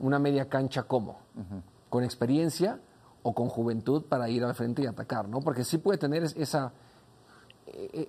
una 0.00 0.18
media 0.18 0.50
cancha 0.50 0.82
como, 0.82 1.12
uh 1.12 1.40
-huh. 1.40 1.62
con 1.88 2.04
experiencia 2.04 2.78
o 3.22 3.34
con 3.34 3.48
juventud 3.48 4.04
para 4.04 4.28
ir 4.28 4.44
al 4.44 4.54
frente 4.54 4.82
y 4.82 4.86
atacar, 4.86 5.26
¿no? 5.26 5.40
Porque 5.40 5.64
sí 5.64 5.78
puede 5.78 5.96
tener 5.96 6.24
esa, 6.24 6.72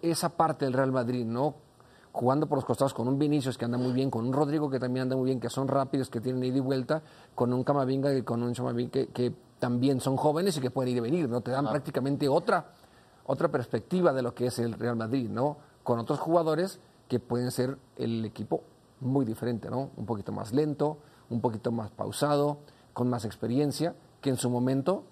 esa 0.01 0.27
parte 0.27 0.65
del 0.65 0.73
Real 0.73 0.91
Madrid, 0.91 1.25
¿no? 1.25 1.55
Jugando 2.11 2.47
por 2.47 2.57
los 2.57 2.65
costados 2.65 2.93
con 2.93 3.07
un 3.07 3.17
Vinicius 3.17 3.57
que 3.57 3.65
anda 3.65 3.77
muy 3.77 3.93
bien, 3.93 4.11
con 4.11 4.25
un 4.25 4.33
Rodrigo 4.33 4.69
que 4.69 4.79
también 4.79 5.03
anda 5.03 5.15
muy 5.15 5.25
bien, 5.25 5.39
que 5.39 5.49
son 5.49 5.67
rápidos, 5.67 6.09
que 6.09 6.19
tienen 6.19 6.43
ida 6.43 6.57
y 6.57 6.59
vuelta, 6.59 7.01
con 7.33 7.53
un 7.53 7.63
Camavinga 7.63 8.13
y 8.13 8.23
con 8.23 8.43
un 8.43 8.53
Chamavinga 8.53 8.91
que, 8.91 9.07
que, 9.07 9.33
también 9.59 10.01
son 10.01 10.17
jóvenes 10.17 10.57
y 10.57 10.59
que 10.59 10.71
pueden 10.71 10.91
ir 10.91 10.97
y 10.97 10.99
venir, 11.01 11.29
¿no? 11.29 11.41
Te 11.41 11.51
dan 11.51 11.67
ah. 11.67 11.69
prácticamente 11.69 12.27
otra, 12.27 12.65
otra 13.27 13.47
perspectiva 13.49 14.11
de 14.11 14.23
lo 14.23 14.33
que 14.33 14.47
es 14.47 14.57
el 14.57 14.73
Real 14.73 14.95
Madrid, 14.95 15.29
¿no? 15.29 15.57
Con 15.83 15.99
otros 15.99 16.19
jugadores 16.19 16.79
que 17.07 17.19
pueden 17.19 17.51
ser 17.51 17.77
el 17.95 18.25
equipo 18.25 18.63
muy 19.01 19.23
diferente, 19.23 19.69
¿no? 19.69 19.91
Un 19.97 20.05
poquito 20.05 20.31
más 20.31 20.51
lento, 20.51 20.97
un 21.29 21.41
poquito 21.41 21.71
más 21.71 21.91
pausado, 21.91 22.57
con 22.93 23.09
más 23.09 23.23
experiencia, 23.23 23.95
que 24.19 24.31
en 24.31 24.37
su 24.37 24.49
momento 24.49 25.03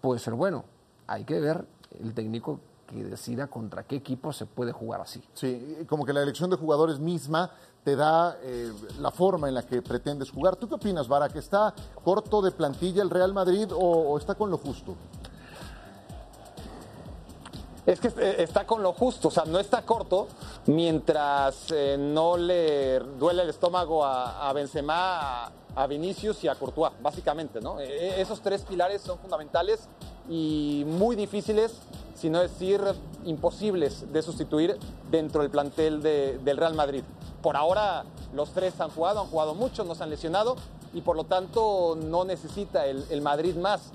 puede 0.00 0.20
ser 0.20 0.34
bueno. 0.34 0.64
Hay 1.06 1.24
que 1.24 1.40
ver 1.40 1.66
el 2.00 2.14
técnico 2.14 2.60
que 2.86 3.04
decida 3.04 3.48
contra 3.48 3.82
qué 3.82 3.96
equipo 3.96 4.32
se 4.32 4.46
puede 4.46 4.72
jugar 4.72 5.00
así. 5.00 5.22
Sí, 5.34 5.84
como 5.88 6.04
que 6.04 6.12
la 6.12 6.22
elección 6.22 6.50
de 6.50 6.56
jugadores 6.56 6.98
misma 6.98 7.50
te 7.84 7.96
da 7.96 8.38
eh, 8.42 8.72
la 9.00 9.10
forma 9.10 9.48
en 9.48 9.54
la 9.54 9.62
que 9.62 9.82
pretendes 9.82 10.30
jugar. 10.30 10.56
¿Tú 10.56 10.68
qué 10.68 10.74
opinas, 10.74 11.06
Vara? 11.08 11.28
¿Que 11.28 11.38
está 11.38 11.74
corto 12.02 12.42
de 12.42 12.50
plantilla 12.50 13.02
el 13.02 13.10
Real 13.10 13.32
Madrid 13.32 13.70
o, 13.72 13.78
o 13.78 14.18
está 14.18 14.34
con 14.34 14.50
lo 14.50 14.58
justo? 14.58 14.96
Es 17.86 18.00
que 18.00 18.12
está 18.42 18.66
con 18.66 18.82
lo 18.82 18.92
justo, 18.92 19.28
o 19.28 19.30
sea, 19.30 19.44
no 19.44 19.60
está 19.60 19.82
corto 19.82 20.26
mientras 20.66 21.70
eh, 21.70 21.96
no 21.96 22.36
le 22.36 22.98
duele 22.98 23.44
el 23.44 23.50
estómago 23.50 24.04
a, 24.04 24.48
a 24.48 24.52
Benzema, 24.52 25.44
a, 25.44 25.52
a, 25.76 25.86
Vinicius 25.86 26.42
y 26.42 26.48
a 26.48 26.56
Courtois, 26.56 26.92
básicamente, 27.00 27.60
¿no? 27.60 27.78
E 27.78 28.20
esos 28.20 28.40
tres 28.40 28.62
pilares 28.62 29.02
son 29.02 29.18
fundamentales 29.18 29.86
y 30.28 30.82
muy 30.84 31.14
difíciles, 31.14 31.78
si 32.16 32.30
no 32.30 32.40
decir 32.40 32.80
imposibles 33.24 34.12
de 34.12 34.22
sustituir 34.22 34.76
dentro 35.10 35.42
del 35.42 35.50
plantel 35.50 36.02
de, 36.02 36.38
del 36.38 36.56
Real 36.56 36.74
Madrid. 36.74 37.02
Por 37.42 37.56
ahora 37.56 38.04
los 38.34 38.50
tres 38.50 38.80
han 38.80 38.90
jugado, 38.90 39.20
han 39.20 39.26
jugado 39.26 39.54
mucho, 39.54 39.84
no 39.84 39.94
se 39.94 40.02
han 40.02 40.10
lesionado 40.10 40.56
y 40.94 41.02
por 41.02 41.16
lo 41.16 41.24
tanto 41.24 41.96
no 41.96 42.24
necesita 42.24 42.86
el, 42.86 43.20
Madrid 43.20 43.54
más. 43.56 43.90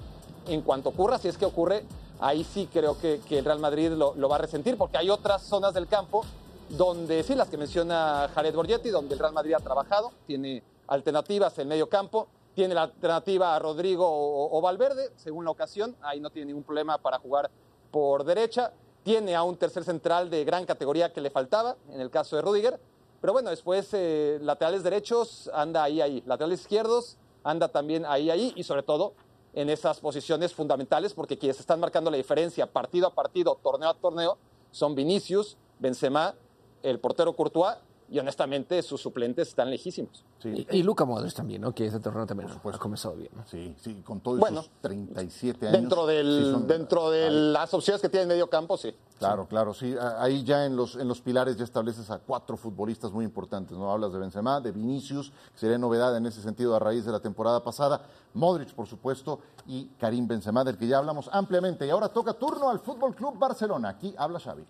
En 0.48 0.62
cuanto 0.62 0.90
ocurra, 0.90 1.18
si 1.18 1.28
es 1.28 1.38
que 1.38 1.46
ocurre, 1.46 1.84
ahí 2.20 2.44
sí 2.44 2.70
creo 2.72 2.98
que, 3.00 3.22
el 3.30 3.46
Real 3.46 3.60
Madrid 3.60 3.92
lo, 3.92 4.14
lo, 4.16 4.30
va 4.30 4.36
a 4.36 4.40
resentir, 4.40 4.78
porque 4.78 4.98
hay 4.98 5.10
otras 5.10 5.42
zonas 5.42 5.74
del 5.74 5.88
campo 5.88 6.24
donde, 6.70 7.24
sí, 7.24 7.36
las 7.36 7.50
que 7.50 7.58
menciona 7.58 8.30
Jared 8.34 8.56
Borgetti, 8.56 8.90
donde 8.90 9.14
el 9.14 9.20
Real 9.20 9.34
Madrid 9.34 9.54
ha 9.54 9.60
trabajado, 9.60 10.12
tiene 10.26 10.64
alternativas 10.88 11.58
en 11.60 11.68
medio 11.68 11.90
campo, 11.90 12.28
tiene 12.54 12.74
la 12.74 12.84
alternativa 12.84 13.56
a 13.56 13.60
Rodrigo 13.60 14.08
o, 14.08 14.58
o, 14.58 14.62
Valverde, 14.62 15.12
según 15.16 15.46
la 15.46 15.52
ocasión, 15.52 15.96
ahí 16.02 16.20
no 16.20 16.30
tiene 16.30 16.48
ningún 16.48 16.64
problema 16.64 16.98
para 16.98 17.20
jugar 17.20 17.50
por 17.92 18.24
derecha, 18.24 18.74
tiene 19.04 19.36
a 19.36 19.44
un 19.44 19.58
tercer 19.58 19.84
central 19.84 20.30
de 20.30 20.44
gran 20.46 20.66
categoría 20.66 21.12
que 21.12 21.22
le 21.22 21.30
faltaba, 21.30 21.76
en 21.90 22.02
el 22.02 22.10
caso 22.10 22.36
de 22.36 22.42
Rudiger, 22.42 22.80
pero 23.20 23.34
bueno, 23.34 23.50
después 23.50 23.90
eh, 23.94 24.40
laterales 24.42 24.84
derechos 24.84 25.50
anda 25.54 25.84
ahí, 25.84 26.02
ahí, 26.02 26.24
laterales 26.26 26.62
izquierdos 26.62 27.18
anda 27.44 27.68
también 27.68 28.06
ahí, 28.06 28.30
ahí, 28.30 28.54
y 28.56 28.64
sobre 28.64 28.84
todo 28.84 29.14
en 29.54 29.70
esas 29.70 30.00
posiciones 30.00 30.54
fundamentales, 30.54 31.14
porque 31.14 31.38
quienes 31.38 31.60
están 31.60 31.80
marcando 31.80 32.10
la 32.10 32.18
diferencia 32.18 32.66
partido 32.66 33.08
a 33.08 33.14
partido, 33.14 33.60
torneo 33.62 33.90
a 33.90 33.94
torneo, 33.94 34.38
son 34.72 34.96
Vinicius, 34.96 35.58
Benzema, 35.80 36.36
el 36.84 37.00
portero 37.00 37.36
Courtois 37.36 37.76
y 38.12 38.20
honestamente 38.20 38.82
sus 38.84 39.02
suplentes 39.02 39.48
están 39.48 39.70
lejísimos. 39.70 40.24
Y, 40.44 40.68
y 40.78 40.84
Luca 40.84 41.06
Modric 41.06 41.34
también, 41.34 41.62
¿no? 41.62 41.74
Que 41.74 41.86
este 41.86 42.00
torneo 42.00 42.26
también 42.26 42.50
ha 42.50 42.78
comenzado 42.78 43.16
bien. 43.16 43.30
¿no? 43.36 43.44
Sí, 43.48 43.74
sí, 43.82 44.02
con 44.06 44.20
todos 44.20 44.38
Bueno, 44.40 44.60
esos 44.60 44.72
37 44.82 45.68
años. 45.68 45.80
Dentro, 45.80 46.06
del, 46.06 46.44
sí 46.46 46.52
son- 46.52 46.68
dentro 46.68 47.10
de 47.10 47.24
ahí- 47.26 47.52
las 47.54 47.74
opciones 47.74 48.02
que 48.02 48.10
tiene 48.10 48.24
en 48.24 48.30
medio 48.30 48.50
campo, 48.50 48.76
sí. 48.78 48.94
Claro, 49.18 49.48
claro, 49.48 49.74
sí. 49.74 49.96
Ahí 50.18 50.44
ya 50.44 50.66
en 50.66 50.76
los, 50.76 50.96
en 50.96 51.08
los 51.08 51.22
pilares 51.22 51.56
ya 51.56 51.64
estableces 51.64 52.10
a 52.10 52.18
cuatro 52.20 52.58
futbolistas 52.58 53.12
muy 53.12 53.24
importantes, 53.24 53.78
¿no? 53.78 53.92
Hablas 53.92 54.12
de 54.12 54.18
Benzema, 54.20 54.60
de 54.60 54.72
Vinicius, 54.72 55.32
que 55.54 55.60
sería 55.60 55.78
novedad 55.78 56.18
en 56.18 56.26
ese 56.26 56.42
sentido 56.42 56.76
a 56.76 56.80
raíz 56.80 57.06
de 57.06 57.12
la 57.12 57.20
temporada 57.20 57.64
pasada, 57.64 58.02
Modric, 58.34 58.74
por 58.74 58.88
supuesto, 58.88 59.40
y 59.68 59.86
Karim 60.00 60.28
Benzema, 60.28 60.64
del 60.64 60.76
que 60.78 60.88
ya 60.88 60.98
hablamos 60.98 61.30
ampliamente. 61.32 61.86
Y 61.86 61.92
ahora 61.92 62.10
toca 62.10 62.34
turno 62.34 62.70
al 62.70 62.80
Fútbol 62.80 63.14
Club 63.16 63.38
Barcelona. 63.38 63.90
Aquí 63.90 64.14
habla 64.18 64.40
Xavi. 64.40 64.64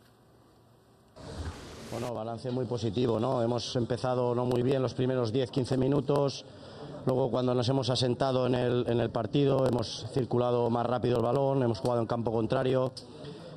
Bueno, 1.92 2.14
balance 2.14 2.50
muy 2.52 2.64
positivo, 2.64 3.20
¿no? 3.20 3.42
Hemos 3.42 3.76
empezado 3.76 4.34
no 4.34 4.46
muy 4.46 4.64
bien 4.64 4.82
los 4.82 4.94
primeros 4.94 5.34
10-15 5.34 5.78
minutos. 5.78 6.46
Luego, 7.06 7.30
cuando 7.30 7.54
nos 7.54 7.68
hemos 7.68 7.90
asentado 7.90 8.48
en 8.48 8.56
el, 8.56 8.86
en 8.88 9.02
el 9.02 9.10
partido, 9.10 9.68
hemos 9.68 10.06
circulado 10.14 10.70
más 10.70 10.86
rápido 10.86 11.18
el 11.18 11.24
balón, 11.24 11.62
hemos 11.64 11.80
jugado 11.80 12.00
en 12.00 12.08
campo 12.08 12.32
contrario, 12.32 12.94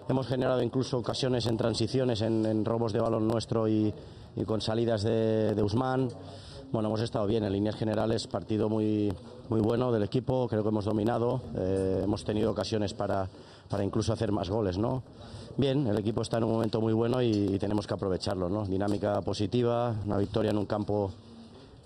hemos 0.09 0.27
generado 0.27 0.63
incluso 0.63 0.99
ocasiones 0.99 1.47
en 1.47 1.57
transiciones, 1.57 2.23
en, 2.23 2.65
robos 2.65 2.93
de 2.93 2.99
balón 2.99 3.29
nuestro 3.29 3.69
y, 3.69 3.95
con 4.47 4.61
salidas 4.61 5.05
de, 5.05 5.55
de 5.55 5.63
Usman. 5.63 6.09
Bueno, 6.73 6.89
hemos 6.89 7.03
estado 7.03 7.29
bien 7.29 7.45
en 7.45 7.53
líneas 7.53 7.77
generales, 7.77 8.27
partido 8.27 8.69
muy, 8.69 9.13
muy 9.49 9.61
bueno 9.61 9.93
del 9.93 10.03
equipo, 10.03 10.49
creo 10.49 10.65
que 10.65 10.71
hemos 10.71 10.87
dominado, 10.87 11.41
eh, 11.55 12.01
hemos 12.03 12.25
tenido 12.25 12.51
ocasiones 12.51 12.95
para, 12.95 13.29
para 13.69 13.85
incluso 13.85 14.13
hacer 14.13 14.33
más 14.33 14.51
goles, 14.51 14.77
¿no? 14.77 15.05
Bien, 15.57 15.87
el 15.87 15.97
equipo 15.97 16.23
está 16.23 16.39
en 16.39 16.45
un 16.45 16.51
momento 16.51 16.81
muy 16.81 16.93
bueno 16.93 17.23
y, 17.23 17.59
tenemos 17.61 17.87
que 17.87 17.95
aprovecharlo, 17.95 18.49
¿no? 18.49 18.65
Dinámica 18.67 19.21
positiva, 19.21 19.95
una 20.05 20.19
victoria 20.19 20.51
en 20.51 20.59
un 20.59 20.67
campo 20.67 21.13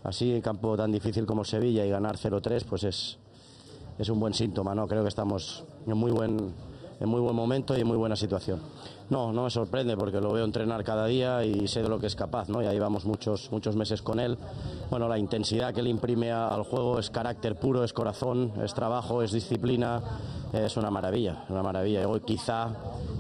así, 0.04 0.40
campo 0.42 0.74
tan 0.74 0.90
difícil 0.90 1.26
como 1.26 1.44
Sevilla 1.44 1.84
y 1.84 1.90
ganar 1.90 2.16
0-3, 2.16 2.64
pues 2.64 2.84
es, 2.84 3.18
es 3.98 4.08
un 4.08 4.20
buen 4.20 4.32
síntoma, 4.32 4.74
¿no? 4.74 4.88
Creo 4.88 5.02
que 5.02 5.10
estamos 5.10 5.64
en 5.86 5.98
muy 5.98 6.10
buen 6.10 6.54
en 7.00 7.08
muy 7.08 7.20
buen 7.20 7.34
momento 7.34 7.76
y 7.76 7.80
en 7.80 7.86
muy 7.86 7.96
buena 7.96 8.16
situación. 8.16 8.60
No, 9.10 9.32
no 9.32 9.44
me 9.44 9.50
sorprende 9.50 9.96
porque 9.96 10.20
lo 10.20 10.32
veo 10.32 10.44
entrenar 10.44 10.84
cada 10.84 11.06
día 11.06 11.44
y 11.44 11.66
sé 11.66 11.82
de 11.82 11.88
lo 11.88 11.98
que 11.98 12.06
es 12.06 12.16
capaz, 12.16 12.48
¿no? 12.48 12.60
Ya 12.60 12.72
llevamos 12.72 13.06
muchos 13.06 13.50
muchos 13.50 13.74
meses 13.74 14.02
con 14.02 14.20
él. 14.20 14.36
Bueno, 14.90 15.08
la 15.08 15.18
intensidad 15.18 15.72
que 15.72 15.82
le 15.82 15.88
imprime 15.88 16.30
al 16.30 16.62
juego 16.64 16.98
es 16.98 17.08
carácter 17.08 17.58
puro, 17.58 17.84
es 17.84 17.92
corazón, 17.92 18.52
es 18.62 18.74
trabajo, 18.74 19.22
es 19.22 19.32
disciplina, 19.32 20.02
es 20.52 20.76
una 20.76 20.90
maravilla, 20.90 21.44
una 21.48 21.62
maravilla. 21.62 22.02
Y 22.02 22.04
Hoy 22.04 22.20
quizá 22.20 22.68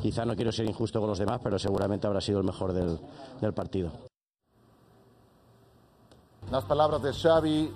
quizá 0.02 0.24
no 0.24 0.36
quiero 0.36 0.52
ser 0.52 0.66
injusto 0.66 1.00
con 1.00 1.08
los 1.08 1.18
demás, 1.18 1.40
pero 1.42 1.58
seguramente 1.58 2.06
habrá 2.06 2.20
sido 2.20 2.38
el 2.40 2.44
mejor 2.44 2.72
del, 2.72 2.98
del 3.40 3.52
partido. 3.54 3.90
Las 6.50 6.64
palabras 6.64 7.02
de 7.02 7.12
Xavi 7.12 7.70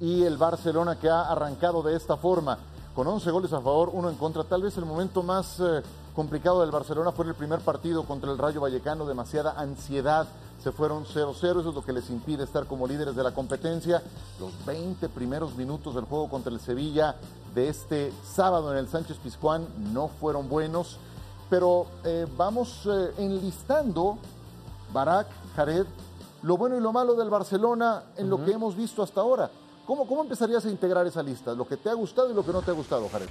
y 0.00 0.22
el 0.22 0.36
Barcelona 0.36 0.98
que 0.98 1.08
ha 1.08 1.30
arrancado 1.30 1.82
de 1.82 1.96
esta 1.96 2.16
forma, 2.16 2.58
con 2.98 3.06
11 3.06 3.30
goles 3.30 3.52
a 3.52 3.60
favor, 3.60 3.90
uno 3.92 4.10
en 4.10 4.16
contra. 4.16 4.42
Tal 4.42 4.60
vez 4.60 4.76
el 4.76 4.84
momento 4.84 5.22
más 5.22 5.60
eh, 5.60 5.82
complicado 6.16 6.62
del 6.62 6.72
Barcelona 6.72 7.12
fue 7.12 7.26
en 7.26 7.28
el 7.28 7.36
primer 7.36 7.60
partido 7.60 8.02
contra 8.02 8.28
el 8.32 8.36
Rayo 8.36 8.60
Vallecano, 8.60 9.06
demasiada 9.06 9.52
ansiedad. 9.52 10.26
Se 10.60 10.72
fueron 10.72 11.04
0-0, 11.04 11.30
eso 11.32 11.60
es 11.60 11.74
lo 11.76 11.84
que 11.84 11.92
les 11.92 12.10
impide 12.10 12.42
estar 12.42 12.66
como 12.66 12.88
líderes 12.88 13.14
de 13.14 13.22
la 13.22 13.30
competencia. 13.30 14.02
Los 14.40 14.50
20 14.66 15.10
primeros 15.10 15.54
minutos 15.54 15.94
del 15.94 16.06
juego 16.06 16.28
contra 16.28 16.52
el 16.52 16.58
Sevilla 16.58 17.14
de 17.54 17.68
este 17.68 18.12
sábado 18.24 18.72
en 18.72 18.78
el 18.78 18.88
Sánchez 18.88 19.18
Pizjuán 19.18 19.68
no 19.92 20.08
fueron 20.08 20.48
buenos, 20.48 20.96
pero 21.48 21.86
eh, 22.02 22.26
vamos 22.36 22.84
eh, 22.86 23.12
enlistando 23.18 24.18
Barak, 24.92 25.28
Jared, 25.54 25.86
lo 26.42 26.56
bueno 26.56 26.76
y 26.76 26.80
lo 26.80 26.92
malo 26.92 27.14
del 27.14 27.30
Barcelona 27.30 28.02
en 28.16 28.28
lo 28.28 28.44
que 28.44 28.50
hemos 28.50 28.74
visto 28.74 29.04
hasta 29.04 29.20
ahora. 29.20 29.48
¿Cómo, 29.88 30.06
¿Cómo 30.06 30.20
empezarías 30.20 30.66
a 30.66 30.68
integrar 30.68 31.06
esa 31.06 31.22
lista? 31.22 31.54
Lo 31.54 31.66
que 31.66 31.78
te 31.78 31.88
ha 31.88 31.94
gustado 31.94 32.30
y 32.30 32.34
lo 32.34 32.44
que 32.44 32.52
no 32.52 32.60
te 32.60 32.72
ha 32.72 32.74
gustado, 32.74 33.08
Jared. 33.08 33.26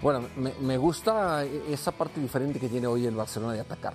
Bueno, 0.00 0.28
me, 0.36 0.54
me 0.60 0.78
gusta 0.78 1.42
esa 1.42 1.90
parte 1.90 2.20
diferente 2.20 2.60
que 2.60 2.68
tiene 2.68 2.86
hoy 2.86 3.06
el 3.06 3.16
Barcelona 3.16 3.54
de 3.54 3.60
atacar. 3.62 3.94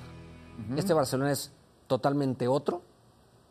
Este 0.76 0.94
Barcelona 0.94 1.32
es 1.32 1.54
totalmente 1.88 2.50
otro 2.50 2.82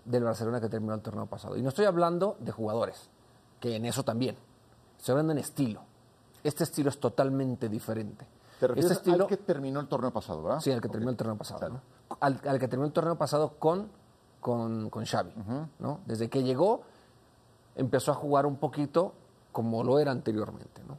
del 0.04 0.24
Barcelona 0.24 0.60
que 0.60 0.68
terminó 0.68 0.92
el 0.92 1.00
torneo 1.00 1.24
pasado. 1.24 1.56
Y 1.56 1.62
no 1.62 1.70
estoy 1.70 1.86
hablando 1.86 2.36
de 2.38 2.52
jugadores, 2.52 3.08
que 3.60 3.74
en 3.74 3.86
eso 3.86 4.02
también. 4.02 4.36
Estoy 4.98 5.12
hablando 5.12 5.32
en 5.32 5.38
estilo. 5.38 5.80
Este 6.44 6.64
estilo 6.64 6.90
es 6.90 7.00
totalmente 7.00 7.70
diferente. 7.70 8.26
Te 8.60 8.66
refieres 8.66 8.90
este 8.90 9.08
estilo, 9.08 9.24
al 9.24 9.30
que 9.30 9.38
terminó 9.38 9.80
el 9.80 9.88
torneo 9.88 10.10
pasado, 10.10 10.42
¿verdad? 10.42 10.60
Sí, 10.60 10.70
al 10.70 10.82
que 10.82 10.90
terminó 10.90 11.12
el 11.12 11.16
torneo 11.16 11.36
pasado. 11.38 11.66
¿no? 11.66 11.80
Al, 12.20 12.38
al 12.46 12.58
que 12.58 12.68
terminó 12.68 12.88
el 12.88 12.92
torneo 12.92 13.16
pasado 13.16 13.54
con, 13.58 13.90
con, 14.40 14.90
con 14.90 15.04
Xavi. 15.04 15.32
¿no? 15.78 16.00
Desde 16.06 16.28
que 16.28 16.42
llegó, 16.42 16.82
empezó 17.76 18.12
a 18.12 18.14
jugar 18.14 18.46
un 18.46 18.56
poquito 18.56 19.12
como 19.52 19.82
lo 19.84 19.98
era 19.98 20.10
anteriormente. 20.12 20.82
¿no? 20.86 20.98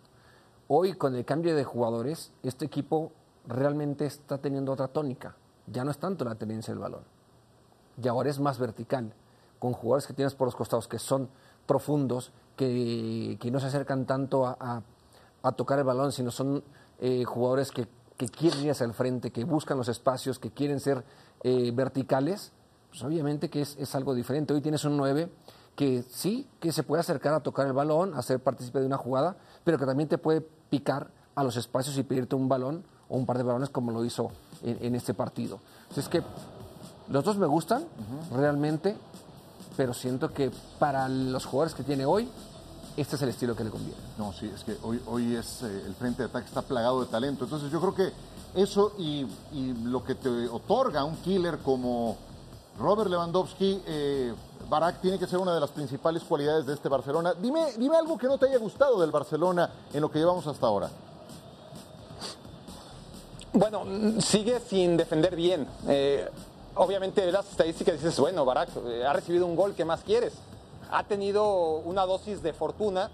Hoy, 0.67 0.93
con 0.93 1.15
el 1.15 1.25
cambio 1.25 1.55
de 1.55 1.63
jugadores, 1.63 2.31
este 2.43 2.65
equipo 2.65 3.11
realmente 3.47 4.05
está 4.05 4.37
teniendo 4.37 4.71
otra 4.71 4.87
tónica. 4.87 5.35
Ya 5.67 5.83
no 5.83 5.91
es 5.91 5.97
tanto 5.97 6.25
la 6.25 6.35
tenencia 6.35 6.73
del 6.73 6.81
balón. 6.81 7.03
Y 8.01 8.07
ahora 8.07 8.29
es 8.29 8.39
más 8.39 8.59
vertical, 8.59 9.13
con 9.59 9.73
jugadores 9.73 10.07
que 10.07 10.13
tienes 10.13 10.35
por 10.35 10.47
los 10.47 10.55
costados 10.55 10.87
que 10.87 10.99
son 10.99 11.29
profundos, 11.65 12.31
que, 12.55 13.37
que 13.39 13.51
no 13.51 13.59
se 13.59 13.67
acercan 13.67 14.05
tanto 14.05 14.45
a, 14.47 14.57
a- 14.59 14.81
a 15.41 15.51
tocar 15.53 15.79
el 15.79 15.85
balón, 15.85 16.11
sino 16.11 16.31
son 16.31 16.63
eh, 16.99 17.23
jugadores 17.23 17.71
que, 17.71 17.87
que 18.17 18.27
quieren 18.27 18.61
ir 18.65 18.71
hacia 18.71 18.85
el 18.85 18.93
frente, 18.93 19.31
que 19.31 19.43
buscan 19.45 19.77
los 19.77 19.87
espacios, 19.87 20.37
que 20.39 20.51
quieren 20.51 20.79
ser 20.79 21.03
eh, 21.43 21.71
verticales. 21.73 22.51
Pues 22.89 23.03
obviamente 23.03 23.49
que 23.49 23.61
es, 23.61 23.75
es 23.79 23.93
algo 23.95 24.13
diferente. 24.13 24.53
Hoy 24.53 24.61
tienes 24.61 24.83
un 24.85 24.97
9 24.97 25.29
que 25.75 26.03
sí, 26.03 26.47
que 26.59 26.71
se 26.71 26.83
puede 26.83 27.01
acercar 27.01 27.33
a 27.33 27.39
tocar 27.39 27.65
el 27.67 27.73
balón, 27.73 28.13
a 28.13 28.21
ser 28.21 28.39
partícipe 28.39 28.79
de 28.79 28.85
una 28.85 28.97
jugada, 28.97 29.37
pero 29.63 29.77
que 29.77 29.85
también 29.85 30.09
te 30.09 30.17
puede 30.17 30.41
picar 30.41 31.11
a 31.35 31.43
los 31.43 31.55
espacios 31.55 31.97
y 31.97 32.03
pedirte 32.03 32.35
un 32.35 32.49
balón 32.49 32.83
o 33.07 33.15
un 33.15 33.25
par 33.25 33.37
de 33.37 33.43
balones 33.43 33.69
como 33.69 33.91
lo 33.91 34.03
hizo 34.03 34.31
en, 34.63 34.77
en 34.81 34.95
este 34.95 35.13
partido. 35.13 35.59
Así 35.89 36.01
es 36.01 36.09
que 36.09 36.21
los 37.09 37.23
dos 37.23 37.37
me 37.37 37.47
gustan, 37.47 37.85
realmente, 38.31 38.95
pero 39.75 39.93
siento 39.93 40.31
que 40.31 40.51
para 40.77 41.09
los 41.09 41.45
jugadores 41.45 41.73
que 41.73 41.83
tiene 41.83 42.05
hoy, 42.05 42.29
este 42.97 43.15
es 43.15 43.21
el 43.21 43.29
estilo 43.29 43.55
que 43.55 43.63
le 43.63 43.69
conviene. 43.69 43.97
No, 44.17 44.33
sí, 44.33 44.51
es 44.53 44.63
que 44.63 44.77
hoy, 44.83 45.01
hoy 45.07 45.35
es 45.35 45.63
eh, 45.63 45.83
el 45.85 45.95
frente 45.95 46.23
de 46.23 46.29
ataque 46.29 46.47
está 46.47 46.61
plagado 46.61 47.01
de 47.01 47.07
talento. 47.07 47.45
Entonces 47.45 47.71
yo 47.71 47.79
creo 47.79 47.95
que 47.95 48.11
eso 48.53 48.93
y, 48.97 49.25
y 49.53 49.73
lo 49.85 50.03
que 50.03 50.15
te 50.15 50.47
otorga 50.49 51.03
un 51.03 51.15
killer 51.17 51.59
como 51.59 52.17
Robert 52.79 53.09
Lewandowski, 53.09 53.83
eh, 53.85 54.33
Barak 54.69 55.01
tiene 55.01 55.19
que 55.19 55.27
ser 55.27 55.39
una 55.39 55.53
de 55.53 55.59
las 55.59 55.69
principales 55.71 56.23
cualidades 56.23 56.65
de 56.65 56.73
este 56.73 56.87
Barcelona. 56.89 57.33
Dime, 57.33 57.73
dime 57.77 57.97
algo 57.97 58.17
que 58.17 58.27
no 58.27 58.37
te 58.37 58.45
haya 58.47 58.57
gustado 58.57 58.99
del 59.01 59.11
Barcelona 59.11 59.69
en 59.93 60.01
lo 60.01 60.09
que 60.09 60.19
llevamos 60.19 60.47
hasta 60.47 60.67
ahora. 60.67 60.89
Bueno, 63.51 63.83
sigue 64.21 64.59
sin 64.59 64.95
defender 64.95 65.35
bien. 65.35 65.67
Eh, 65.87 66.29
obviamente 66.75 67.29
las 67.31 67.49
estadísticas 67.49 67.95
dices, 67.95 68.17
bueno, 68.19 68.45
Barak 68.45 68.69
eh, 68.85 69.03
ha 69.05 69.11
recibido 69.11 69.45
un 69.45 69.55
gol, 69.55 69.73
¿qué 69.75 69.83
más 69.85 70.01
quieres? 70.01 70.33
Ha 70.91 71.03
tenido 71.03 71.77
una 71.79 72.05
dosis 72.05 72.41
de 72.41 72.53
fortuna 72.53 73.09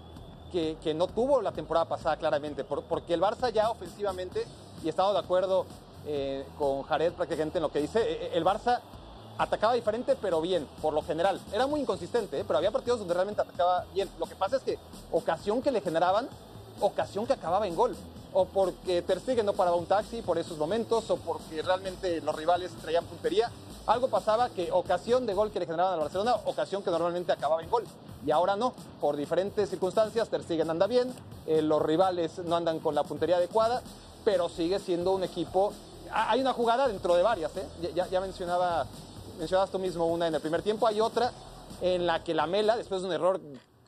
que, 0.52 0.76
no 0.94 1.06
tuvo 1.06 1.42
la 1.42 1.52
temporada 1.52 1.84
pasada 1.86 2.16
claramente, 2.16 2.64
por- 2.64 2.82
porque 2.84 3.12
el 3.12 3.20
Barça 3.20 3.52
ya 3.52 3.68
ofensivamente, 3.70 4.46
y 4.82 4.88
estamos 4.88 5.12
de 5.12 5.18
acuerdo 5.18 5.66
eh, 6.06 6.46
con 6.58 6.82
Jared 6.84 7.12
prácticamente 7.12 7.58
en 7.58 7.62
lo 7.62 7.70
que 7.70 7.80
dice, 7.80 8.00
eh, 8.00 8.30
el 8.32 8.42
Barça 8.44 8.80
atacaba 9.38 9.74
diferente 9.74 10.16
pero 10.20 10.40
bien, 10.40 10.66
por 10.80 10.94
lo 10.94 11.02
general. 11.02 11.40
Era 11.52 11.66
muy 11.66 11.80
inconsistente, 11.80 12.40
¿eh? 12.40 12.44
pero 12.46 12.58
había 12.58 12.70
partidos 12.70 12.98
donde 12.98 13.14
realmente 13.14 13.42
atacaba 13.42 13.84
bien. 13.94 14.08
Lo 14.18 14.26
que 14.26 14.34
pasa 14.34 14.56
es 14.56 14.62
que 14.62 14.78
ocasión 15.12 15.62
que 15.62 15.70
le 15.70 15.80
generaban, 15.80 16.28
ocasión 16.80 17.26
que 17.26 17.32
acababa 17.32 17.66
en 17.66 17.74
gol. 17.74 17.96
O 18.32 18.44
porque 18.44 19.00
Ter 19.00 19.44
no 19.44 19.54
paraba 19.54 19.76
un 19.76 19.86
taxi 19.86 20.20
por 20.20 20.36
esos 20.36 20.58
momentos, 20.58 21.10
o 21.10 21.16
porque 21.16 21.62
realmente 21.62 22.20
los 22.20 22.34
rivales 22.34 22.70
traían 22.82 23.04
puntería. 23.04 23.50
Algo 23.86 24.08
pasaba 24.08 24.50
que 24.50 24.70
ocasión 24.72 25.26
de 25.26 25.32
gol 25.32 25.50
que 25.50 25.60
le 25.60 25.66
generaban 25.66 25.94
al 25.94 26.00
Barcelona, 26.00 26.34
ocasión 26.44 26.82
que 26.82 26.90
normalmente 26.90 27.32
acababa 27.32 27.62
en 27.62 27.70
gol. 27.70 27.84
Y 28.26 28.32
ahora 28.32 28.56
no, 28.56 28.74
por 29.00 29.16
diferentes 29.16 29.70
circunstancias, 29.70 30.28
Ter 30.28 30.42
anda 30.68 30.86
bien, 30.86 31.14
eh, 31.46 31.62
los 31.62 31.80
rivales 31.80 32.38
no 32.40 32.56
andan 32.56 32.80
con 32.80 32.94
la 32.94 33.04
puntería 33.04 33.36
adecuada, 33.36 33.82
pero 34.24 34.48
sigue 34.48 34.78
siendo 34.80 35.12
un 35.12 35.24
equipo... 35.24 35.72
Hay 36.12 36.40
una 36.40 36.52
jugada 36.52 36.88
dentro 36.88 37.14
de 37.16 37.22
varias, 37.22 37.56
¿eh? 37.56 37.66
Ya 37.94 38.20
mencionaba, 38.20 38.86
mencionabas 39.38 39.70
tú 39.70 39.78
mismo 39.78 40.06
una 40.06 40.26
en 40.26 40.34
el 40.34 40.40
primer 40.40 40.62
tiempo, 40.62 40.86
hay 40.86 41.00
otra 41.00 41.32
en 41.80 42.06
la 42.06 42.22
que 42.24 42.34
la 42.34 42.46
Mela, 42.46 42.76
después 42.76 43.02
de 43.02 43.08
un 43.08 43.14
error 43.14 43.40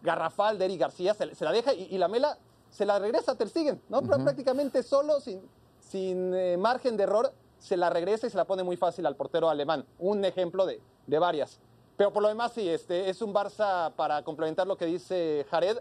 garrafal 0.03 0.59
de 0.59 0.67
Eric 0.67 0.81
García, 0.81 1.15
se, 1.15 1.35
se 1.35 1.45
la 1.45 1.53
deja 1.53 1.73
y, 1.73 1.89
y 1.91 1.99
la 1.99 2.09
Mela 2.09 2.39
se 2.71 2.85
la 2.85 2.99
regresa 2.99 3.35
Ter 3.35 3.49
Stegen, 3.49 3.81
¿no? 3.89 4.03
Pero 4.03 4.23
Prácticamente 4.23 4.83
solo, 4.83 5.21
sin, 5.21 5.41
sin 5.81 6.35
eh, 6.35 6.57
margen 6.57 6.97
de 6.97 7.05
error, 7.05 7.33
se 7.59 7.77
la 7.77 7.91
regresa 7.91 8.27
y 8.27 8.31
se 8.31 8.37
la 8.37 8.45
pone 8.45 8.63
muy 8.63 8.77
fácil 8.77 9.07
al 9.07 9.17
portero 9.17 9.49
alemán. 9.49 9.85
Un 9.99 10.25
ejemplo 10.25 10.67
de, 10.67 10.81
de 11.07 11.19
varias. 11.19 11.59
Pero 11.97 12.13
por 12.13 12.23
lo 12.23 12.29
demás, 12.29 12.53
sí, 12.55 12.69
este, 12.69 13.11
es 13.11 13.23
un 13.23 13.35
Barça, 13.35 13.93
para 13.93 14.23
complementar 14.23 14.67
lo 14.67 14.77
que 14.77 14.87
dice 14.87 15.45
Jared, 15.51 15.79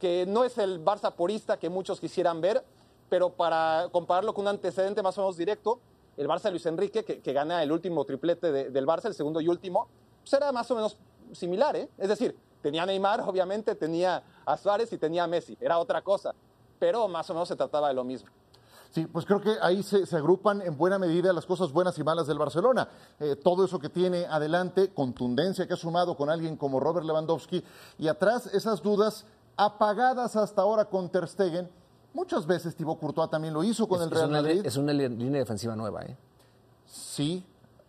que 0.00 0.26
no 0.26 0.42
es 0.42 0.58
el 0.58 0.84
Barça 0.84 1.12
purista 1.12 1.58
que 1.58 1.68
muchos 1.68 2.00
quisieran 2.00 2.40
ver, 2.40 2.64
pero 3.08 3.30
para 3.30 3.88
compararlo 3.92 4.34
con 4.34 4.42
un 4.42 4.48
antecedente 4.48 5.02
más 5.02 5.16
o 5.18 5.20
menos 5.20 5.36
directo, 5.36 5.78
el 6.16 6.28
Barça 6.28 6.50
Luis 6.50 6.66
Enrique, 6.66 7.04
que, 7.04 7.32
gana 7.32 7.62
el 7.62 7.72
último 7.72 8.04
triplete 8.04 8.52
de- 8.52 8.70
del 8.70 8.86
Barça, 8.86 9.06
el 9.06 9.14
segundo 9.14 9.40
y 9.40 9.48
último, 9.48 9.88
pues 10.20 10.32
era 10.32 10.52
más 10.52 10.70
o 10.70 10.74
menos 10.74 10.96
similar, 11.32 11.74
¿eh? 11.76 11.88
Es 11.98 12.08
decir, 12.08 12.36
tenía 12.60 12.84
Neymar, 12.86 13.20
obviamente, 13.26 13.74
tenía 13.74 14.22
a 14.44 14.56
Suárez 14.56 14.92
y 14.92 14.98
tenía 14.98 15.26
Messi, 15.26 15.56
era 15.60 15.78
otra 15.78 16.02
cosa, 16.02 16.34
pero 16.78 17.08
más 17.08 17.28
o 17.30 17.34
menos 17.34 17.48
se 17.48 17.56
trataba 17.56 17.88
de 17.88 17.94
lo 17.94 18.04
mismo. 18.04 18.28
Sí, 18.90 19.06
pues 19.06 19.24
creo 19.24 19.40
que 19.40 19.56
ahí 19.62 19.82
se, 19.82 20.04
se 20.04 20.16
agrupan 20.16 20.60
en 20.60 20.76
buena 20.76 20.98
medida 20.98 21.32
las 21.32 21.46
cosas 21.46 21.72
buenas 21.72 21.96
y 21.98 22.04
malas 22.04 22.26
del 22.26 22.36
Barcelona. 22.38 22.86
Eh, 23.18 23.36
todo 23.36 23.64
eso 23.64 23.78
que 23.78 23.88
tiene 23.88 24.26
adelante, 24.26 24.92
contundencia 24.92 25.66
que 25.66 25.72
ha 25.72 25.76
sumado 25.78 26.14
con 26.14 26.28
alguien 26.28 26.58
como 26.58 26.78
Robert 26.78 27.06
Lewandowski, 27.06 27.64
y 27.98 28.08
atrás 28.08 28.48
esas 28.52 28.82
dudas 28.82 29.24
apagadas 29.56 30.36
hasta 30.36 30.60
ahora 30.60 30.84
con 30.84 31.08
Ter 31.08 31.26
Stegen. 31.26 31.70
Muchas 32.14 32.46
veces 32.46 32.74
Thibaut 32.76 32.98
Courtois 32.98 33.30
también 33.30 33.54
lo 33.54 33.64
hizo 33.64 33.86
con 33.88 33.98
Es, 34.00 34.04
el 34.06 34.10
Real 34.10 34.28
una, 34.28 34.42
Madrid. 34.42 34.60
es 34.64 34.76
una 34.76 34.92
línea 34.92 35.40
defensiva 35.40 35.74
nueva, 35.74 36.02
¿eh? 36.04 36.16
Sí, 36.86 37.44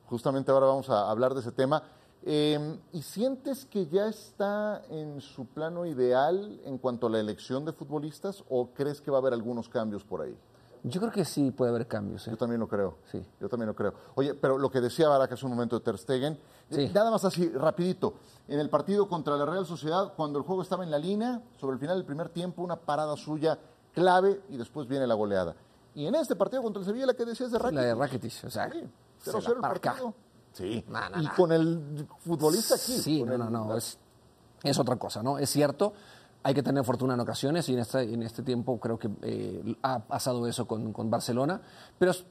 justamente 0.05 0.51
ahora 0.51 0.67
vamos 0.67 0.89
a 0.89 1.09
hablar 1.09 1.33
de 1.33 1.41
ese 1.41 1.51
tema. 1.51 1.83
Eh, 2.25 2.77
¿Y 2.93 3.01
sientes 3.01 3.65
que 3.65 3.87
ya 3.87 4.07
está 4.07 4.81
en 4.89 5.19
su 5.19 5.45
plano 5.45 5.85
ideal 5.85 6.61
en 6.63 6.77
cuanto 6.77 7.07
a 7.07 7.09
la 7.09 7.19
elección 7.19 7.65
de 7.65 7.73
futbolistas 7.73 8.45
o 8.49 8.67
crees 8.73 9.01
que 9.01 9.11
va 9.11 9.17
a 9.17 9.19
haber 9.19 9.33
algunos 9.33 9.67
cambios 9.67 10.05
por 10.05 10.21
ahí? 10.21 10.37
Yo 10.85 10.99
creo 10.99 11.11
que 11.13 11.23
sí 11.25 11.51
puede 11.51 11.71
haber 11.71 11.87
cambios, 11.87 12.27
¿eh? 12.27 12.31
Yo 12.31 12.37
también 12.37 12.59
lo 12.59 12.67
creo. 12.67 12.97
Sí. 13.11 13.25
Yo 13.41 13.47
también 13.49 13.67
lo 13.67 13.75
creo. 13.75 13.93
Oye, 14.15 14.33
pero 14.35 14.57
lo 14.57 14.69
que 14.69 14.79
decía 14.81 15.07
Barak 15.09 15.31
hace 15.33 15.45
un 15.45 15.51
momento 15.53 15.77
de 15.79 15.83
Ter 15.83 15.97
Stegen, 15.97 16.37
Sí. 16.69 16.81
eh, 16.83 16.91
nada 16.93 17.09
más 17.11 17.23
así, 17.25 17.49
rapidito. 17.49 18.13
En 18.47 18.59
el 18.59 18.69
partido 18.69 19.07
contra 19.07 19.35
la 19.37 19.45
Real 19.45 19.65
Sociedad, 19.65 20.13
cuando 20.15 20.39
el 20.39 20.45
juego 20.45 20.61
estaba 20.61 20.83
en 20.83 20.91
la 20.91 20.97
línea, 20.97 21.41
sobre 21.59 21.73
el 21.75 21.79
final 21.79 21.97
del 21.97 22.05
primer 22.05 22.29
tiempo, 22.29 22.61
una 22.61 22.75
parada 22.77 23.15
suya 23.17 23.57
clave 23.93 24.41
y 24.49 24.57
después 24.57 24.87
viene 24.87 25.07
la 25.07 25.13
goleada. 25.15 25.55
Y 25.95 26.05
en 26.07 26.15
este 26.15 26.35
partido 26.35 26.61
contra 26.63 26.79
el 26.81 26.85
Sevilla, 26.85 27.05
la 27.07 27.13
que 27.13 27.25
decías 27.25 27.51
de 27.51 27.59
Rakitic. 27.59 27.75
La 27.79 27.85
de 27.87 27.95
Rakitic, 27.95 28.43
o 28.45 28.49
sea, 28.49 28.69
Sí, 28.71 28.83
se 29.19 29.31
0-0 29.31 29.43
la 29.47 29.53
el 29.53 29.59
partido. 29.61 30.13
Sí. 30.53 30.85
No, 30.87 31.09
no, 31.09 31.21
y 31.21 31.25
no. 31.25 31.31
con 31.35 31.51
el 31.51 32.07
futbolista 32.19 32.75
aquí. 32.75 32.97
Sí, 32.99 33.23
no, 33.23 33.33
el- 33.33 33.39
no, 33.39 33.49
no, 33.49 33.75
es, 33.77 33.97
es 34.63 34.79
otra 34.79 34.95
cosa, 34.97 35.21
¿no? 35.23 35.37
Es 35.37 35.49
cierto, 35.49 35.93
hay 36.43 36.53
que 36.53 36.63
tener 36.63 36.83
fortuna 36.83 37.13
en 37.13 37.19
ocasiones 37.19 37.67
y 37.69 37.73
en 37.73 37.79
este, 37.79 38.01
en 38.01 38.23
este 38.23 38.43
tiempo 38.43 38.79
creo 38.79 38.97
que 38.99 39.09
eh, 39.21 39.75
ha 39.83 39.99
pasado 39.99 40.45
eso 40.47 40.67
con, 40.67 40.91
con 40.93 41.09
Barcelona, 41.09 41.61
pero 41.97 42.11
es- 42.11 42.25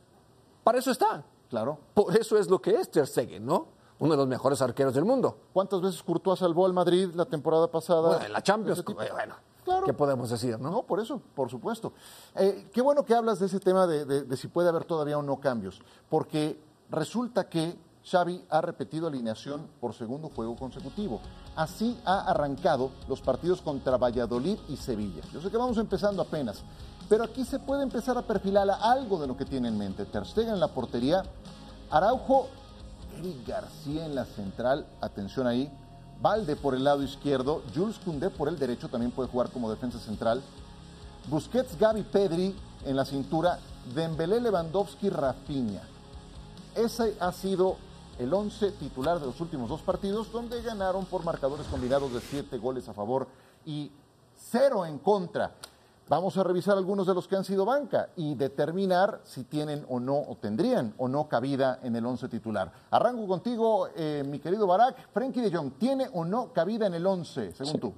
para 0.64 0.78
eso 0.78 0.90
está. 0.90 1.24
Claro. 1.50 1.78
Por 1.94 2.16
eso 2.16 2.38
es 2.38 2.48
lo 2.48 2.60
que 2.62 2.74
es 2.76 2.90
Ter 2.90 3.06
Stegen, 3.06 3.44
¿no? 3.44 3.66
Uno 3.98 4.12
de 4.12 4.16
los 4.16 4.26
mejores 4.26 4.60
arqueros 4.62 4.94
del 4.94 5.04
mundo. 5.04 5.36
¿Cuántas 5.52 5.80
veces 5.80 6.02
Courtois 6.02 6.38
salvó 6.38 6.64
al 6.66 6.72
Madrid 6.72 7.10
la 7.14 7.26
temporada 7.26 7.70
pasada? 7.70 8.08
Bueno, 8.08 8.24
en 8.24 8.32
la 8.32 8.42
Champions, 8.42 8.80
eh, 8.80 8.94
bueno, 9.12 9.36
¿qué 9.84 9.92
podemos 9.92 10.30
decir, 10.30 10.58
no? 10.58 10.82
Por 10.82 11.00
eso, 11.00 11.20
por 11.34 11.50
supuesto. 11.50 11.92
Eh, 12.34 12.68
qué 12.72 12.80
bueno 12.80 13.04
que 13.04 13.14
hablas 13.14 13.38
de 13.38 13.46
ese 13.46 13.60
tema 13.60 13.86
de, 13.86 14.36
si 14.36 14.48
puede 14.48 14.68
haber 14.68 14.84
todavía 14.84 15.18
o 15.18 15.22
no 15.22 15.38
cambios, 15.38 15.80
porque 16.08 16.60
resulta 16.90 17.48
que 17.48 17.76
Xavi 18.04 18.44
ha 18.50 18.60
repetido 18.60 19.06
alineación 19.06 19.68
por 19.80 19.94
segundo 19.94 20.28
juego 20.28 20.56
consecutivo. 20.56 21.20
Así 21.54 21.98
ha 22.04 22.30
arrancado 22.30 22.90
los 23.08 23.20
partidos 23.20 23.62
contra 23.62 23.96
Valladolid 23.96 24.58
y 24.68 24.76
Sevilla. 24.76 25.22
Yo 25.32 25.40
sé 25.40 25.50
que 25.50 25.56
vamos 25.56 25.78
empezando 25.78 26.22
apenas, 26.22 26.62
pero 27.08 27.24
aquí 27.24 27.44
se 27.44 27.58
puede 27.60 27.82
empezar 27.82 28.18
a 28.18 28.22
perfilar 28.22 28.68
algo 28.70 29.20
de 29.20 29.26
lo 29.26 29.36
que 29.36 29.44
tiene 29.44 29.68
en 29.68 29.78
mente. 29.78 30.04
Ter 30.06 30.26
Stegen 30.26 30.54
en 30.54 30.60
la 30.60 30.68
portería, 30.68 31.22
Araujo, 31.90 32.48
Eric 33.18 33.46
García 33.46 34.06
en 34.06 34.14
la 34.14 34.24
central, 34.24 34.86
atención 35.00 35.46
ahí, 35.46 35.70
Valde 36.22 36.54
por 36.54 36.76
el 36.76 36.84
lado 36.84 37.02
izquierdo, 37.02 37.62
Jules 37.74 37.98
Koundé 37.98 38.30
por 38.30 38.48
el 38.48 38.56
derecho, 38.56 38.88
también 38.88 39.10
puede 39.10 39.28
jugar 39.28 39.50
como 39.50 39.68
defensa 39.68 39.98
central, 39.98 40.40
Busquets, 41.28 41.76
Gaby, 41.76 42.04
Pedri 42.04 42.54
en 42.84 42.96
la 42.96 43.04
cintura, 43.04 43.58
Dembélé, 43.92 44.40
Lewandowski, 44.40 45.10
Rafinha. 45.10 45.82
Ese 46.76 47.16
ha 47.18 47.32
sido 47.32 47.76
el 48.20 48.32
11 48.32 48.70
titular 48.72 49.18
de 49.18 49.26
los 49.26 49.40
últimos 49.40 49.68
dos 49.68 49.82
partidos, 49.82 50.30
donde 50.30 50.62
ganaron 50.62 51.06
por 51.06 51.24
marcadores 51.24 51.66
combinados 51.66 52.12
de 52.12 52.20
7 52.20 52.56
goles 52.58 52.88
a 52.88 52.94
favor 52.94 53.26
y 53.66 53.90
0 54.36 54.86
en 54.86 54.98
contra. 54.98 55.52
Vamos 56.08 56.36
a 56.36 56.42
revisar 56.42 56.76
algunos 56.76 57.06
de 57.06 57.14
los 57.14 57.26
que 57.26 57.36
han 57.36 57.44
sido 57.44 57.64
banca 57.64 58.10
y 58.16 58.34
determinar 58.34 59.20
si 59.24 59.44
tienen 59.44 59.84
o 59.88 59.98
no, 59.98 60.16
o 60.16 60.36
tendrían 60.36 60.94
o 60.98 61.08
no 61.08 61.28
cabida 61.28 61.78
en 61.82 61.96
el 61.96 62.04
11 62.04 62.28
titular. 62.28 62.70
Arranco 62.90 63.26
contigo, 63.26 63.88
eh, 63.96 64.22
mi 64.26 64.38
querido 64.38 64.66
Barak. 64.66 65.10
Frenkie 65.12 65.40
de 65.40 65.56
Jong, 65.56 65.72
¿tiene 65.78 66.08
o 66.12 66.24
no 66.24 66.52
cabida 66.52 66.86
en 66.86 66.94
el 66.94 67.06
11, 67.06 67.52
según 67.52 67.80
tú? 67.80 67.94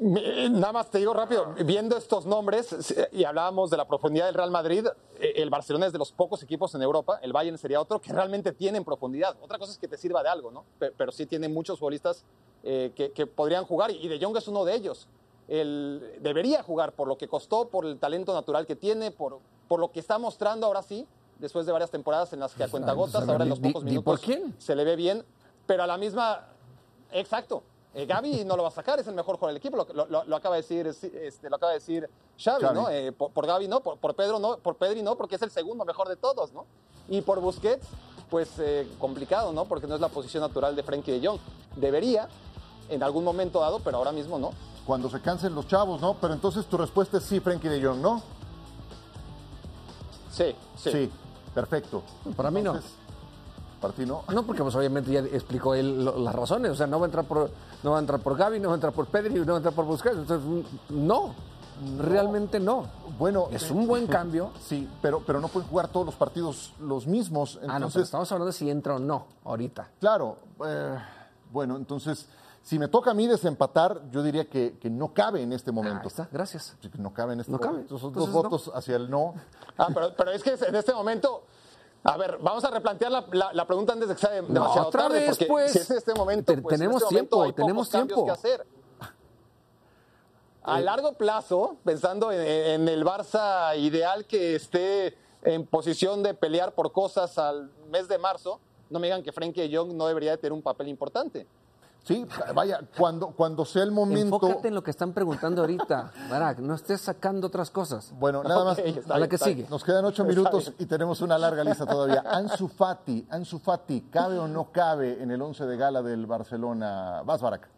Nada 0.00 0.72
más 0.72 0.90
te 0.90 0.98
digo 0.98 1.12
rápido, 1.12 1.54
viendo 1.64 1.96
estos 1.96 2.24
nombres, 2.24 2.94
y 3.12 3.24
hablábamos 3.24 3.68
de 3.70 3.76
la 3.76 3.86
profundidad 3.86 4.26
del 4.26 4.34
Real 4.34 4.50
Madrid, 4.50 4.86
eh, 5.18 5.32
el 5.36 5.50
Barcelona 5.50 5.86
es 5.86 5.92
de 5.92 5.98
los 5.98 6.12
pocos 6.12 6.42
equipos 6.42 6.74
en 6.76 6.82
Europa, 6.82 7.18
el 7.22 7.32
Bayern 7.32 7.58
sería 7.58 7.80
otro, 7.80 8.00
que 8.00 8.12
realmente 8.12 8.52
tienen 8.52 8.84
profundidad. 8.84 9.36
Otra 9.42 9.58
cosa 9.58 9.72
es 9.72 9.78
que 9.78 9.88
te 9.88 9.96
sirva 9.96 10.22
de 10.22 10.28
algo, 10.28 10.50
¿no? 10.52 10.64
Pe- 10.78 10.92
Pero, 10.96 11.10
sí 11.10 11.26
tiene 11.26 11.48
muchos 11.48 11.78
futbolistas 11.80 12.24
eh, 12.62 12.92
que, 12.94 13.10
que 13.10 13.26
podrían 13.26 13.64
jugar, 13.64 13.90
y 13.90 14.06
De 14.06 14.24
Jong 14.24 14.36
es 14.36 14.46
uno 14.46 14.64
de 14.64 14.74
ellos. 14.74 15.08
Él 15.48 16.16
debería 16.20 16.62
jugar 16.62 16.92
por 16.92 17.08
lo 17.08 17.16
que 17.18 17.26
costó, 17.26 17.68
por 17.68 17.84
el 17.84 17.98
talento 17.98 18.32
natural 18.34 18.66
que 18.66 18.76
tiene, 18.76 19.10
por, 19.10 19.38
por 19.66 19.80
lo 19.80 19.90
que 19.90 19.98
está 19.98 20.18
mostrando 20.18 20.66
ahora 20.66 20.82
sí, 20.82 21.06
después 21.38 21.66
de 21.66 21.72
varias 21.72 21.90
temporadas 21.90 22.32
en 22.32 22.40
las 22.40 22.54
que 22.54 22.62
a 22.64 22.68
cuentagotas, 22.68 23.24
Di- 23.26 23.32
ahora 23.32 23.44
en 23.44 23.50
los 23.50 23.58
pocos 23.60 23.82
minutos 23.84 24.04
por 24.04 24.20
quién. 24.20 24.54
se 24.58 24.76
le 24.76 24.84
ve 24.84 24.94
bien, 24.94 25.24
pero 25.66 25.82
a 25.82 25.86
la 25.86 25.96
misma 25.96 26.46
Exacto. 27.10 27.62
Eh, 27.94 28.04
Gaby 28.06 28.44
no 28.44 28.56
lo 28.56 28.62
va 28.62 28.68
a 28.68 28.72
sacar, 28.72 29.00
es 29.00 29.06
el 29.08 29.14
mejor 29.14 29.36
jugador 29.36 29.54
del 29.54 29.56
equipo, 29.56 29.76
lo, 29.76 30.06
lo- 30.06 30.24
lo 30.24 30.36
acaba 30.36 30.56
de 30.56 30.62
decir, 30.62 30.86
este, 30.86 31.48
lo 31.50 31.56
acaba 31.56 31.72
de 31.72 31.78
decir 31.78 32.08
Xavi, 32.38 32.62
Xavi. 32.64 32.74
¿no? 32.78 32.90
Eh, 32.90 33.12
por, 33.12 33.30
por 33.32 33.46
Gaby 33.46 33.66
no, 33.66 33.80
por, 33.80 33.96
por 33.98 34.14
Pedro 34.14 34.38
no, 34.38 34.58
por 34.58 34.76
Pedri 34.76 35.02
no, 35.02 35.16
porque 35.16 35.36
es 35.36 35.42
el 35.42 35.50
segundo 35.50 35.84
mejor 35.84 36.08
de 36.08 36.16
todos, 36.16 36.52
¿no? 36.52 36.66
Y 37.08 37.22
por 37.22 37.40
Busquets, 37.40 37.86
pues 38.30 38.50
eh, 38.58 38.86
complicado, 38.98 39.52
¿no? 39.52 39.64
Porque 39.64 39.86
no 39.86 39.94
es 39.94 40.00
la 40.02 40.08
posición 40.08 40.42
natural 40.42 40.76
de 40.76 40.82
Frenkie 40.82 41.18
de 41.18 41.26
Jong. 41.26 41.38
Debería, 41.76 42.28
en 42.90 43.02
algún 43.02 43.24
momento 43.24 43.60
dado, 43.60 43.80
pero 43.80 43.96
ahora 43.96 44.12
mismo 44.12 44.38
no. 44.38 44.50
Cuando 44.86 45.08
se 45.08 45.20
cansen 45.22 45.54
los 45.54 45.66
chavos, 45.66 46.00
¿no? 46.00 46.14
Pero 46.20 46.34
entonces 46.34 46.66
tu 46.66 46.76
respuesta 46.76 47.16
es 47.16 47.24
sí, 47.24 47.40
Frenkie 47.40 47.68
de 47.68 47.82
Jong, 47.82 48.00
¿no? 48.00 48.22
Sí, 50.30 50.54
sí. 50.76 51.10
perfecto. 51.54 52.02
Para 52.36 52.50
mí 52.50 52.62
no. 52.62 52.74
Entonces, 52.74 52.92
ti 53.92 54.04
no. 54.06 54.22
Porque 54.46 54.62
pues 54.62 54.74
obviamente 54.74 55.10
ya 55.10 55.20
explicó 55.20 55.74
él 55.74 56.04
lo- 56.04 56.18
las 56.18 56.34
razones. 56.34 56.72
O 56.72 56.74
sea, 56.74 56.86
no 56.86 56.98
va 56.98 57.06
a 57.06 57.08
entrar 57.08 57.24
por, 57.24 57.50
no 57.82 57.90
va 57.92 57.96
a 57.98 58.00
entrar 58.00 58.20
por 58.20 58.36
Gaby, 58.36 58.58
no 58.60 58.68
va 58.68 58.74
a 58.74 58.76
entrar 58.76 58.92
por 58.92 59.06
Pedri, 59.06 59.34
no 59.34 59.46
va 59.46 59.52
a 59.54 59.56
entrar 59.58 59.74
por 59.74 59.84
Busquets. 59.84 60.16
Entonces, 60.16 60.66
no, 60.90 61.34
realmente 61.98 62.60
no. 62.60 62.86
Bueno, 63.18 63.48
Es 63.50 63.70
un 63.70 63.86
buen 63.86 64.06
cambio. 64.08 64.50
Sí, 64.60 64.88
pero, 65.02 65.22
pero 65.26 65.40
no 65.40 65.48
pueden 65.48 65.68
jugar 65.68 65.88
todos 65.88 66.06
los 66.06 66.14
partidos 66.14 66.72
los 66.80 67.06
mismos. 67.06 67.54
Entonces, 67.62 67.74
ah, 67.74 67.78
no, 67.78 67.88
pero 67.90 68.04
estamos 68.04 68.30
hablando 68.32 68.46
de 68.46 68.52
si 68.52 68.68
entra 68.70 68.96
o 68.96 68.98
no 68.98 69.26
ahorita. 69.44 69.88
claro. 70.00 70.36
eh, 70.64 70.98
bueno, 71.50 71.76
entonces, 71.76 72.26
si 72.62 72.78
me 72.78 72.88
toca 72.88 73.12
a 73.12 73.14
mí 73.14 73.26
desempatar, 73.26 74.02
yo 74.10 74.22
diría 74.22 74.44
que, 74.50 74.76
que 74.78 74.90
no 74.90 75.14
cabe 75.14 75.40
en 75.42 75.54
este 75.54 75.70
Ah, 75.70 75.72
momento. 75.72 76.00
ahí 76.02 76.06
está, 76.08 76.28
gracias. 76.30 76.76
No 76.98 77.14
cabe 77.14 77.32
en 77.32 77.40
este 77.40 77.50
No 77.52 77.58
cabe. 77.58 77.72
momento. 77.72 77.96
Esos 77.96 78.08
Entonces, 78.08 78.34
dos 78.34 78.42
no. 78.44 78.50
votos 78.50 78.70
hacia 78.74 78.96
el 78.96 79.08
no. 79.08 79.32
Ah, 79.78 79.88
pero, 79.94 80.12
pero 80.14 80.30
es 80.32 80.42
que 80.42 80.50
en 80.50 80.74
este 80.74 80.92
momento. 80.92 81.44
A 82.04 82.16
ver, 82.16 82.38
vamos 82.40 82.64
a 82.64 82.70
replantear 82.70 83.10
la, 83.12 83.24
la- 83.32 83.52
la 83.52 83.66
pregunta 83.66 83.92
antes 83.92 84.08
de 84.08 84.14
que 84.14 84.20
sea 84.20 84.30
de- 84.30 84.42
demasiado 84.42 84.88
otra 84.88 85.02
tarde. 85.04 85.20
vez, 85.20 85.28
porque 85.30 85.46
pues. 85.46 85.72
si 85.72 85.78
es 85.78 85.90
en 85.90 85.96
este 85.98 86.14
momento, 86.14 86.52
Te- 86.54 86.62
pues, 86.62 86.72
en 86.74 86.78
tenemos 86.80 87.02
este 87.02 87.14
momento 87.14 87.36
tiempo, 87.36 87.42
hay 87.42 87.52
tenemos 87.52 87.90
tiempo. 87.90 88.24
que 88.24 88.30
hacer. 88.30 88.66
A 90.62 90.80
largo 90.80 91.12
plazo, 91.14 91.76
pensando 91.84 92.30
en, 92.30 92.40
en 92.40 92.88
el 92.88 93.04
Barça 93.04 93.76
ideal 93.78 94.26
que 94.26 94.56
esté 94.56 95.16
en 95.42 95.66
posición 95.66 96.22
de 96.22 96.34
pelear 96.34 96.72
por 96.74 96.92
cosas 96.92 97.38
al 97.38 97.70
mes 97.90 98.06
de 98.08 98.18
marzo, 98.18 98.60
no 98.90 98.98
me 98.98 99.06
digan 99.06 99.22
que 99.22 99.32
Frenkie 99.32 99.66
de 99.68 99.76
Jong 99.76 99.94
no 99.94 100.06
debería 100.06 100.32
de 100.32 100.36
tener 100.38 100.52
un 100.52 100.62
papel 100.62 100.88
importante. 100.88 101.46
Sí, 102.04 102.26
vaya, 102.54 102.80
cuando, 102.96 103.28
cuando 103.28 103.66
sea 103.66 103.82
el 103.82 103.90
momento. 103.90 104.36
Enfócate 104.36 104.68
en 104.68 104.74
lo 104.74 104.82
que 104.82 104.90
están 104.90 105.12
preguntando 105.12 105.60
ahorita, 105.60 106.10
Barak. 106.30 106.58
No 106.60 106.74
estés 106.74 107.02
sacando 107.02 107.48
otras 107.48 107.70
cosas. 107.70 108.12
Bueno, 108.18 108.42
nada 108.42 108.64
más. 108.64 108.78
A 108.78 108.82
la 108.82 109.16
bien, 109.18 109.28
que 109.28 109.36
sigue. 109.36 109.54
bien. 109.56 109.66
Nos 109.70 109.84
quedan 109.84 110.04
ocho 110.06 110.24
minutos 110.24 110.72
y 110.78 110.86
tenemos 110.86 111.20
una 111.20 111.36
larga 111.36 111.62
lista 111.62 111.84
todavía. 111.84 112.24
Ansu 112.26 112.68
Fati, 112.68 113.26
Ansu 113.28 113.58
Fati, 113.58 114.02
¿cabe 114.10 114.38
o 114.38 114.48
no 114.48 114.72
cabe 114.72 115.22
en 115.22 115.30
el 115.30 115.42
once 115.42 115.66
de 115.66 115.76
gala 115.76 116.00
del 116.02 116.24
Barcelona? 116.24 117.22
Vas, 117.26 117.42
Barak. 117.42 117.68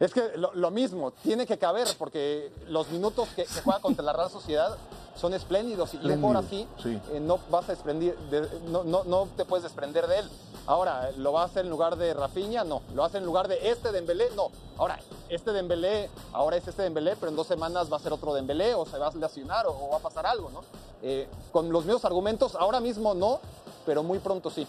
Es 0.00 0.12
que 0.12 0.36
lo, 0.36 0.52
lo 0.54 0.70
mismo, 0.70 1.12
tiene 1.12 1.46
que 1.46 1.56
caber, 1.56 1.86
porque 1.98 2.52
los 2.68 2.90
minutos 2.90 3.28
que, 3.34 3.44
que 3.44 3.60
juega 3.62 3.80
contra 3.80 4.04
la 4.04 4.12
Real 4.12 4.28
Sociedad 4.30 4.76
son 5.14 5.32
espléndidos 5.34 5.94
y 5.94 5.98
jugador 5.98 6.36
así 6.38 6.66
sí. 6.82 7.00
eh, 7.12 7.20
no 7.20 7.38
vas 7.50 7.68
a 7.68 7.72
desprendir, 7.72 8.16
de- 8.30 8.48
no, 8.68 8.82
no, 8.82 9.04
no 9.04 9.28
te 9.36 9.44
puedes 9.44 9.62
desprender 9.62 10.06
de 10.08 10.18
él. 10.18 10.30
Ahora, 10.66 11.10
¿lo 11.18 11.32
va 11.32 11.42
a 11.42 11.44
hacer 11.44 11.64
en 11.64 11.70
lugar 11.70 11.96
de 11.96 12.14
Rafinha? 12.14 12.64
No. 12.64 12.80
¿Lo 12.94 13.04
hace 13.04 13.18
en 13.18 13.24
lugar 13.26 13.48
de 13.48 13.70
este 13.70 13.92
Dembélé? 13.92 14.28
No. 14.34 14.48
Ahora, 14.78 14.98
este 15.28 15.52
Dembélé, 15.52 16.08
ahora 16.32 16.56
es 16.56 16.66
este 16.66 16.82
Dembélé, 16.82 17.16
pero 17.16 17.30
en 17.30 17.36
dos 17.36 17.46
semanas 17.46 17.92
va 17.92 17.96
a 17.98 18.00
ser 18.00 18.12
otro 18.12 18.32
Dembélé 18.34 18.74
o 18.74 18.86
se 18.86 18.98
va 18.98 19.08
a 19.08 19.12
lesionar 19.14 19.66
o, 19.66 19.72
o 19.72 19.90
va 19.90 19.96
a 19.96 20.00
pasar 20.00 20.26
algo, 20.26 20.50
¿no? 20.50 20.60
Eh, 21.02 21.28
con 21.52 21.70
los 21.70 21.84
mismos 21.84 22.04
argumentos, 22.06 22.54
ahora 22.54 22.80
mismo 22.80 23.12
no, 23.14 23.40
pero 23.84 24.02
muy 24.02 24.18
pronto 24.20 24.48
sí. 24.50 24.66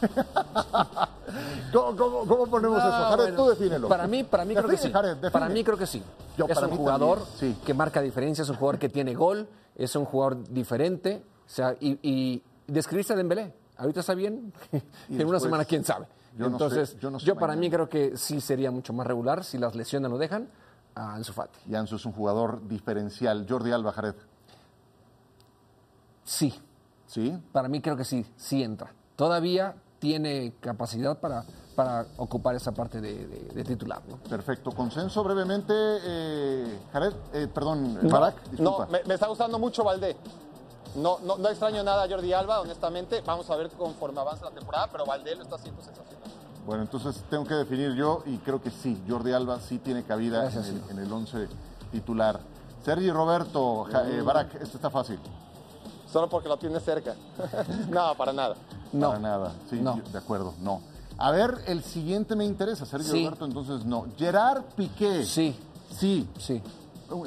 ¿Cómo, 1.72 1.96
cómo- 1.96 2.26
cómo 2.26 2.46
ponemos 2.46 2.78
No, 2.82 2.88
eso? 2.88 2.90
Jared, 2.90 3.16
bueno, 3.24 3.36
tú 3.36 3.48
defínelo. 3.50 3.88
Para 3.88 4.06
mí, 4.06 4.24
para 4.24 4.44
mí 4.44 4.54
creo 4.54 4.66
que 4.66 4.72
Define, 4.72 4.88
sí. 4.88 4.92
Jared, 4.92 5.10
define. 5.16 5.30
para 5.30 5.48
mí 5.48 5.62
creo 5.64 5.76
que 5.76 5.86
sí. 5.86 6.02
Yo, 6.36 6.46
es 6.46 6.56
un 6.58 6.70
jugador 6.76 7.18
también, 7.18 7.54
sí. 7.54 7.60
que 7.66 7.74
marca 7.74 8.00
diferencia, 8.00 8.42
es 8.42 8.48
un 8.48 8.56
jugador 8.56 8.78
que 8.78 8.88
tiene 8.88 9.14
gol, 9.14 9.46
es 9.76 9.94
un 9.96 10.04
jugador 10.06 10.42
diferente. 10.48 11.22
O 11.46 11.50
sea, 11.52 11.76
y, 11.80 11.98
y 12.02 12.42
describiste 12.66 13.12
a 13.12 13.16
Dembélé. 13.16 13.52
Ahorita 13.80 14.00
está 14.00 14.14
bien, 14.14 14.52
en 15.08 15.26
una 15.26 15.40
semana 15.40 15.64
quién 15.64 15.84
sabe. 15.84 16.06
yo 16.36 16.46
no 16.46 16.52
Entonces, 16.52 16.90
sé- 16.90 16.98
yo 17.00 17.10
no 17.10 17.18
sé 17.18 17.34
para 17.34 17.56
mí 17.56 17.70
creo 17.70 17.88
que 17.88 18.16
sí 18.16 18.40
sería 18.40 18.70
mucho 18.70 18.92
más 18.92 19.06
regular 19.06 19.42
si 19.42 19.56
las 19.58 19.74
lesiones 19.74 20.10
lo 20.10 20.18
dejan 20.18 20.48
a 20.94 21.14
Ansu 21.14 21.32
Fati. 21.32 21.58
Y 21.68 21.74
Ansu 21.74 21.96
es 21.96 22.04
un 22.04 22.12
jugador 22.12 22.66
diferencial. 22.68 23.46
Jordi 23.48 23.72
Alba, 23.72 23.92
Jared. 23.92 24.14
Sí, 26.24 26.54
¿Sí? 27.06 27.36
para 27.52 27.68
mí 27.68 27.80
creo 27.80 27.96
que 27.96 28.04
sí, 28.04 28.24
sí 28.36 28.62
entra. 28.62 28.92
Todavía 29.16 29.74
tiene 29.98 30.54
capacidad 30.60 31.18
para, 31.18 31.44
para 31.74 32.06
ocupar 32.18 32.54
esa 32.54 32.72
parte 32.72 33.00
de, 33.00 33.26
de- 33.26 33.48
de 33.54 33.64
titular. 33.64 34.02
¿no? 34.08 34.16
Perfecto. 34.18 34.70
Consenso 34.72 35.22
brevemente, 35.24 35.72
eh, 35.74 36.78
Jared, 36.92 37.12
eh, 37.32 37.48
perdón, 37.52 37.98
No, 38.02 38.08
Barak, 38.08 38.42
no, 38.44 38.50
disculpa. 38.50 38.86
me, 38.90 39.02
me 39.04 39.14
está 39.14 39.26
gustando 39.26 39.58
mucho 39.58 39.82
Valdé. 39.84 40.16
No, 40.96 41.18
no, 41.20 41.36
no 41.38 41.48
extraño 41.48 41.82
nada 41.84 42.04
a 42.04 42.08
Jordi 42.08 42.32
Alba, 42.32 42.60
honestamente. 42.60 43.22
Vamos 43.24 43.48
a 43.50 43.56
ver 43.56 43.70
conforme 43.70 44.20
avanza 44.20 44.46
la 44.46 44.50
temporada, 44.50 44.88
pero 44.90 45.06
Valdé 45.06 45.36
lo 45.36 45.42
está 45.42 45.56
haciendo 45.56 45.80
sensacional. 45.82 46.28
Bueno, 46.66 46.82
entonces 46.82 47.22
tengo 47.30 47.44
que 47.44 47.54
definir 47.54 47.94
yo 47.94 48.22
y 48.26 48.38
creo 48.38 48.60
que 48.60 48.70
sí, 48.70 49.02
Jordi 49.08 49.32
Alba 49.32 49.60
sí 49.60 49.78
tiene 49.78 50.02
cabida 50.04 50.50
en 50.50 50.58
el, 50.64 50.82
en 50.90 50.98
el 50.98 51.12
11 51.12 51.48
titular. 51.92 52.40
Sergi 52.84 53.10
Roberto, 53.10 53.84
Ja- 53.90 54.02
Mm. 54.04 54.10
eh, 54.12 54.22
Barak, 54.22 54.54
este 54.56 54.76
está 54.76 54.90
fácil. 54.90 55.18
Solo 56.10 56.28
porque 56.28 56.48
lo 56.48 56.56
tiene 56.56 56.80
cerca. 56.80 57.14
no, 57.88 58.14
para 58.16 58.32
nada. 58.32 58.56
No. 58.92 59.08
Para 59.08 59.20
nada. 59.20 59.52
Sí, 59.68 59.80
No. 59.80 60.00
de 60.12 60.18
acuerdo, 60.18 60.54
no. 60.60 60.80
A 61.18 61.30
ver, 61.30 61.62
el 61.66 61.82
siguiente 61.84 62.34
me 62.34 62.44
interesa, 62.44 62.84
Sergio 62.86 63.12
Sí. 63.12 63.24
Roberto, 63.24 63.44
entonces 63.44 63.84
no. 63.84 64.06
Gerard 64.16 64.62
Piqué. 64.76 65.24
Sí, 65.24 65.56
Sí. 65.96 66.28
sí. 66.38 66.62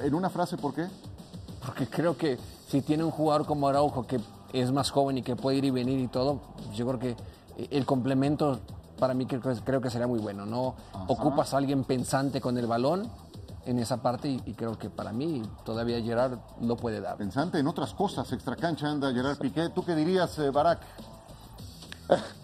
En 0.02 0.14
una 0.16 0.30
frase, 0.30 0.58
¿por 0.58 0.74
qué? 0.74 0.88
Porque 1.66 1.88
creo 1.88 2.18
que 2.18 2.38
si 2.68 2.82
tiene 2.82 3.04
un 3.04 3.12
jugador 3.12 3.46
como 3.46 3.68
Araujo 3.68 4.08
que 4.08 4.20
es 4.54 4.72
más 4.72 4.92
joven 4.92 5.18
y 5.18 5.24
que 5.24 5.36
puede 5.36 5.58
ir 5.58 5.66
y 5.66 5.72
venir 5.72 6.00
y 6.00 6.08
todo, 6.08 6.42
yo 6.74 6.88
creo 6.88 7.00
que 7.00 7.16
el 7.72 7.86
complemento 7.86 8.60
para 9.00 9.14
mí 9.14 9.26
creo 9.26 9.42
que, 9.42 9.54
creo 9.64 9.82
que 9.82 9.90
sería 9.90 10.08
muy 10.08 10.20
bueno. 10.20 10.46
No 10.46 10.76
ocupas 11.08 11.54
a 11.54 11.58
alguien 11.58 11.84
pensante 11.84 12.40
con 12.40 12.58
el 12.58 12.68
balón 12.68 13.10
en 13.66 13.80
esa 13.80 14.02
parte 14.02 14.30
y, 14.30 14.42
y 14.46 14.54
creo 14.54 14.78
que 14.78 14.90
para 14.90 15.12
mí 15.12 15.42
todavía 15.66 16.02
Gerard 16.02 16.38
lo 16.62 16.76
puede 16.76 17.02
dar. 17.02 17.18
Pensante 17.18 17.60
en 17.60 17.68
otras 17.68 17.94
cosas, 17.94 18.32
extracancha 18.32 18.90
anda 18.90 19.12
Gerard 19.12 19.38
Piqué. 19.38 19.70
¿Tú 19.70 19.84
qué 19.84 19.96
dirías, 19.96 20.38
eh, 20.40 20.50
Barak? 20.50 20.80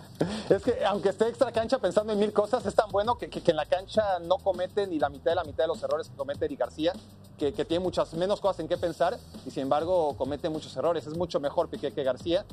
Es 0.50 0.64
que 0.64 0.84
aunque 0.86 1.10
esté 1.10 1.28
extra 1.28 1.52
cancha 1.52 1.78
pensando 1.80 2.12
en 2.14 2.20
mil 2.20 2.34
cosas, 2.34 2.66
es 2.66 2.76
tan 2.76 2.90
bueno 2.92 3.18
que, 3.18 3.30
que- 3.30 3.42
que 3.42 3.52
en 3.52 3.58
la 3.58 3.66
cancha 3.66 4.20
no 4.20 4.38
comete 4.38 4.86
ni 4.88 5.00
la 5.00 5.10
mitad 5.10 5.32
de 5.32 5.36
la 5.36 5.44
mitad 5.44 5.64
de 5.64 5.68
los 5.70 5.82
errores 5.84 6.10
que 6.10 6.16
comete 6.16 6.46
Eric 6.46 6.60
García, 6.60 6.94
que, 7.38 7.54
que 7.54 7.64
tiene 7.66 7.84
muchas 7.84 8.14
menos 8.16 8.42
cosas 8.42 8.60
en 8.60 8.68
qué 8.68 8.78
pensar 8.78 9.18
y 9.46 9.52
sin 9.52 9.64
embargo 9.64 10.16
comete 10.18 10.50
muchos 10.50 10.76
errores. 10.76 11.08
Es 11.08 11.16
mucho 11.18 11.40
mejor 11.40 11.70
Piqué 11.70 11.92
que 11.94 12.04
García. 12.04 12.46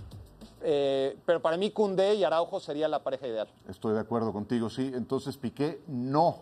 Eh, 0.62 1.16
pero 1.26 1.40
para 1.42 1.56
mí 1.56 1.70
Cundé 1.70 2.14
y 2.14 2.24
Araujo 2.24 2.60
sería 2.60 2.88
la 2.88 3.02
pareja 3.02 3.26
ideal. 3.26 3.48
Estoy 3.68 3.94
de 3.94 4.00
acuerdo 4.00 4.32
contigo, 4.32 4.70
sí. 4.70 4.90
Entonces 4.94 5.36
Piqué 5.36 5.82
no. 5.88 6.38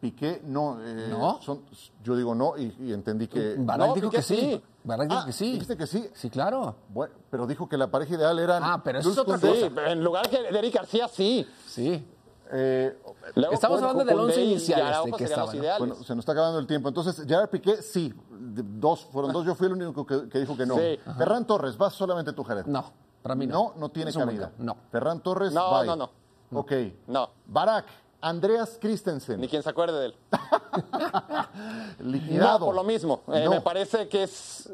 Piqué 0.00 0.40
no. 0.44 0.78
eh, 0.84 1.08
¿No? 1.10 1.40
son- 1.42 1.62
yo 2.04 2.14
digo 2.16 2.34
no 2.34 2.56
y, 2.56 2.74
y 2.80 2.92
entendí 2.92 3.26
que. 3.26 3.56
Barak 3.58 3.88
no, 3.88 3.94
dijo 3.94 4.10
Piqué 4.10 4.16
que 4.18 4.22
sí. 4.22 4.36
sí. 4.36 4.62
Barak 4.88 5.08
dijo 5.08 5.20
Ah, 5.22 5.26
que 5.26 5.32
sí. 5.32 5.52
dijiste 5.52 5.76
que 5.76 5.86
sí. 5.86 6.10
Sí, 6.14 6.30
claro. 6.30 6.74
Bueno, 6.88 7.14
pero 7.30 7.46
dijo 7.46 7.68
que 7.68 7.76
la 7.76 7.88
pareja 7.90 8.14
ideal 8.14 8.38
era. 8.38 8.58
Ah, 8.60 8.80
pero 8.82 8.98
eso 8.98 9.10
es 9.12 9.18
otra 9.18 9.38
Sí, 9.38 9.46
cosa. 9.46 9.90
en 9.92 10.02
lugar 10.02 10.28
que 10.28 10.42
de 10.50 10.58
Eric 10.58 10.74
García, 10.74 11.06
sí. 11.08 11.46
Sí. 11.66 12.04
Eh, 12.50 12.98
Luego, 13.34 13.52
Estamos 13.52 13.82
hablando 13.82 14.04
del 14.06 14.18
once 14.18 14.42
y 14.42 14.52
inicial 14.52 15.04
este 15.04 15.18
que 15.18 15.24
estaba, 15.24 15.52
¿no? 15.52 15.58
ideales. 15.58 15.78
bueno, 15.80 15.94
se 16.02 16.14
nos 16.14 16.22
está 16.22 16.32
acabando 16.32 16.58
el 16.58 16.66
tiempo. 16.66 16.88
Entonces, 16.88 17.22
Gerard 17.28 17.50
Piqué, 17.50 17.82
sí. 17.82 18.14
Dos, 18.30 19.06
fueron 19.12 19.32
dos. 19.32 19.44
Yo 19.44 19.54
fui 19.54 19.66
el 19.66 19.74
único 19.74 20.06
que, 20.06 20.28
que 20.30 20.38
dijo 20.40 20.56
que 20.56 20.64
no. 20.64 20.76
Sí. 20.76 20.98
Ferran 21.18 21.46
Torres, 21.46 21.76
vas 21.76 21.92
solamente 21.92 22.32
tú, 22.32 22.42
Jared. 22.44 22.64
No, 22.64 22.90
para 23.22 23.34
mí 23.34 23.46
no. 23.46 23.52
No, 23.52 23.72
no 23.76 23.88
tiene 23.90 24.10
cabida. 24.14 24.50
No. 24.58 24.76
Ferran 24.90 25.20
Torres, 25.20 25.52
No, 25.52 25.76
bye. 25.78 25.86
no, 25.86 25.96
no. 25.96 26.10
Ok. 26.54 26.72
No, 27.08 27.28
Barak, 27.44 27.84
Andreas 28.20 28.78
Christensen, 28.80 29.40
ni 29.40 29.48
quien 29.48 29.62
se 29.62 29.70
acuerde 29.70 29.98
de 30.00 30.06
él. 30.06 30.14
liquidado. 32.00 32.58
No, 32.58 32.64
por 32.66 32.74
lo 32.74 32.84
mismo. 32.84 33.20
Eh, 33.28 33.44
No. 33.44 33.50
Me 33.50 33.60
parece 33.60 34.08
que 34.08 34.24
es. 34.24 34.70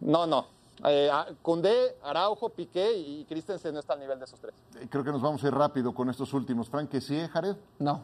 No, 0.00 0.26
no. 0.26 0.46
Eh, 0.84 1.08
a- 1.10 1.26
Koundé, 1.40 1.96
Araujo, 2.02 2.50
Piqué 2.50 2.92
y 2.92 3.24
Christensen 3.24 3.72
no 3.72 3.80
está 3.80 3.94
al 3.94 4.00
nivel 4.00 4.18
de 4.18 4.24
esos 4.26 4.38
tres. 4.38 4.54
Eh, 4.78 4.86
Creo 4.90 5.02
que 5.02 5.12
nos 5.12 5.22
vamos 5.22 5.42
a 5.42 5.46
ir 5.48 5.54
rápido 5.54 5.94
con 5.94 6.10
estos 6.10 6.32
últimos. 6.34 6.68
Frank, 6.68 6.90
que 6.90 7.00
sí, 7.00 7.18
Jared. 7.32 7.56
No. 7.78 8.02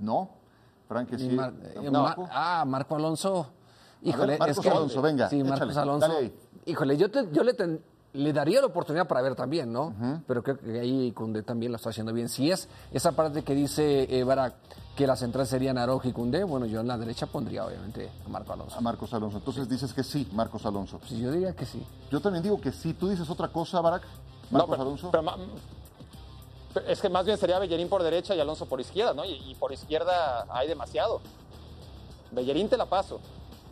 No. 0.00 0.28
Frank, 0.88 1.08
sí. 1.16 1.30
Mar- 1.30 1.54
eh, 1.62 1.72
tampoco. 1.90 2.22
Mar- 2.22 2.30
ah, 2.32 2.64
Marco 2.66 2.96
Alonso. 2.96 3.46
Híjole, 4.02 4.36
Marcos 4.38 4.58
es 4.58 4.62
que, 4.62 4.70
Alonso, 4.70 5.00
venga, 5.02 5.28
Sí, 5.30 5.42
Marcos 5.42 5.70
échale, 5.70 5.80
Alonso. 5.82 6.06
dale 6.06 6.18
ahí. 6.20 6.34
Híjole, 6.66 6.96
yo, 6.98 7.10
te- 7.10 7.28
yo 7.32 7.42
le, 7.42 7.54
ten- 7.54 7.82
le 8.16 8.32
daría 8.32 8.60
la 8.60 8.66
oportunidad 8.66 9.06
para 9.06 9.22
ver 9.22 9.34
también, 9.34 9.72
¿no? 9.72 9.94
Pero 10.26 10.42
creo 10.42 10.58
que 10.58 10.80
ahí 10.80 11.12
Cundé 11.12 11.42
también 11.42 11.70
lo 11.72 11.76
está 11.76 11.90
haciendo 11.90 12.12
bien. 12.12 12.28
Si 12.28 12.50
es 12.50 12.68
esa 12.92 13.12
parte 13.12 13.42
que 13.44 13.54
dice 13.54 14.06
eh, 14.08 14.24
Barak, 14.24 14.54
que 14.96 15.06
las 15.06 15.18
centrales 15.20 15.48
serían 15.50 15.76
Araujo 15.78 16.08
y 16.08 16.12
Cundé, 16.12 16.42
bueno, 16.44 16.66
yo 16.66 16.80
en 16.80 16.88
la 16.88 16.96
derecha 16.98 17.26
pondría 17.26 17.64
obviamente 17.66 18.10
a 18.24 18.28
Marco 18.28 18.52
Alonso. 18.52 18.76
A 18.76 18.80
Marcos 18.80 19.12
Alonso. 19.14 19.36
Entonces 19.38 19.68
dices 19.68 19.92
que 19.92 20.02
sí, 20.02 20.28
Marcos 20.32 20.64
Alonso. 20.66 20.98
Sí, 21.06 21.20
yo 21.20 21.30
diría 21.30 21.54
que 21.54 21.66
sí. 21.66 21.82
Yo 22.10 22.20
también 22.20 22.42
digo 22.42 22.60
que 22.60 22.72
sí. 22.72 22.94
¿Tú 22.94 23.08
dices 23.08 23.28
otra 23.28 23.48
cosa, 23.48 23.80
Barak? 23.80 24.02
No, 24.50 24.58
Marcos 24.58 24.70
pero, 24.70 24.82
Alonso. 24.82 25.10
pero 25.10 25.22
ma- 25.22 25.36
pero 26.72 26.86
es 26.88 27.00
que 27.00 27.08
más 27.08 27.24
bien 27.24 27.38
sería 27.38 27.58
Bellerín 27.58 27.88
por 27.88 28.02
derecha 28.02 28.34
y 28.34 28.40
Alonso 28.40 28.66
por 28.66 28.80
izquierda, 28.80 29.12
¿no? 29.14 29.24
Y, 29.24 29.32
y 29.50 29.54
por 29.54 29.72
izquierda 29.72 30.46
hay 30.50 30.68
demasiado. 30.68 31.20
Bellerín 32.32 32.68
te 32.68 32.76
la 32.76 32.86
paso, 32.86 33.20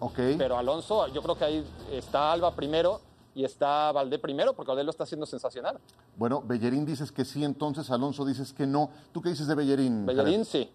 ok. 0.01 0.19
pero 0.39 0.57
Alonso, 0.57 1.07
yo 1.09 1.23
creo 1.23 1.37
que 1.37 1.45
ahí 1.45 1.67
está 1.93 2.33
Alba 2.33 2.55
primero 2.55 3.01
y 3.35 3.45
está 3.45 3.91
Valdé 3.93 4.19
primero, 4.19 4.55
porque 4.55 4.69
Valdé 4.71 4.85
lo 4.85 4.91
está 4.91 5.05
haciendo 5.05 5.27
sensacional. 5.27 5.79
Bueno, 6.17 6.43
Bellerín 6.43 6.85
dices 6.87 7.11
que 7.11 7.25
sí, 7.25 7.45
entonces 7.45 7.91
Alonso 7.91 8.25
dices 8.25 8.53
que 8.53 8.67
no. 8.67 8.91
¿Tú 9.13 9.21
qué 9.21 9.31
dices 9.31 9.47
de 9.47 9.55
Bellerín? 9.55 10.07
Bellerín 10.07 10.45
Jared? 10.45 10.45
sí. 10.47 10.71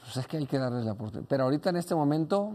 Pues 0.00 0.16
es 0.18 0.26
que 0.26 0.36
hay 0.36 0.46
que 0.46 0.58
darle 0.58 0.84
la 0.84 0.92
oportunidad. 0.92 1.26
Pero 1.28 1.44
ahorita 1.44 1.70
en 1.70 1.76
este 1.76 1.94
momento, 1.94 2.52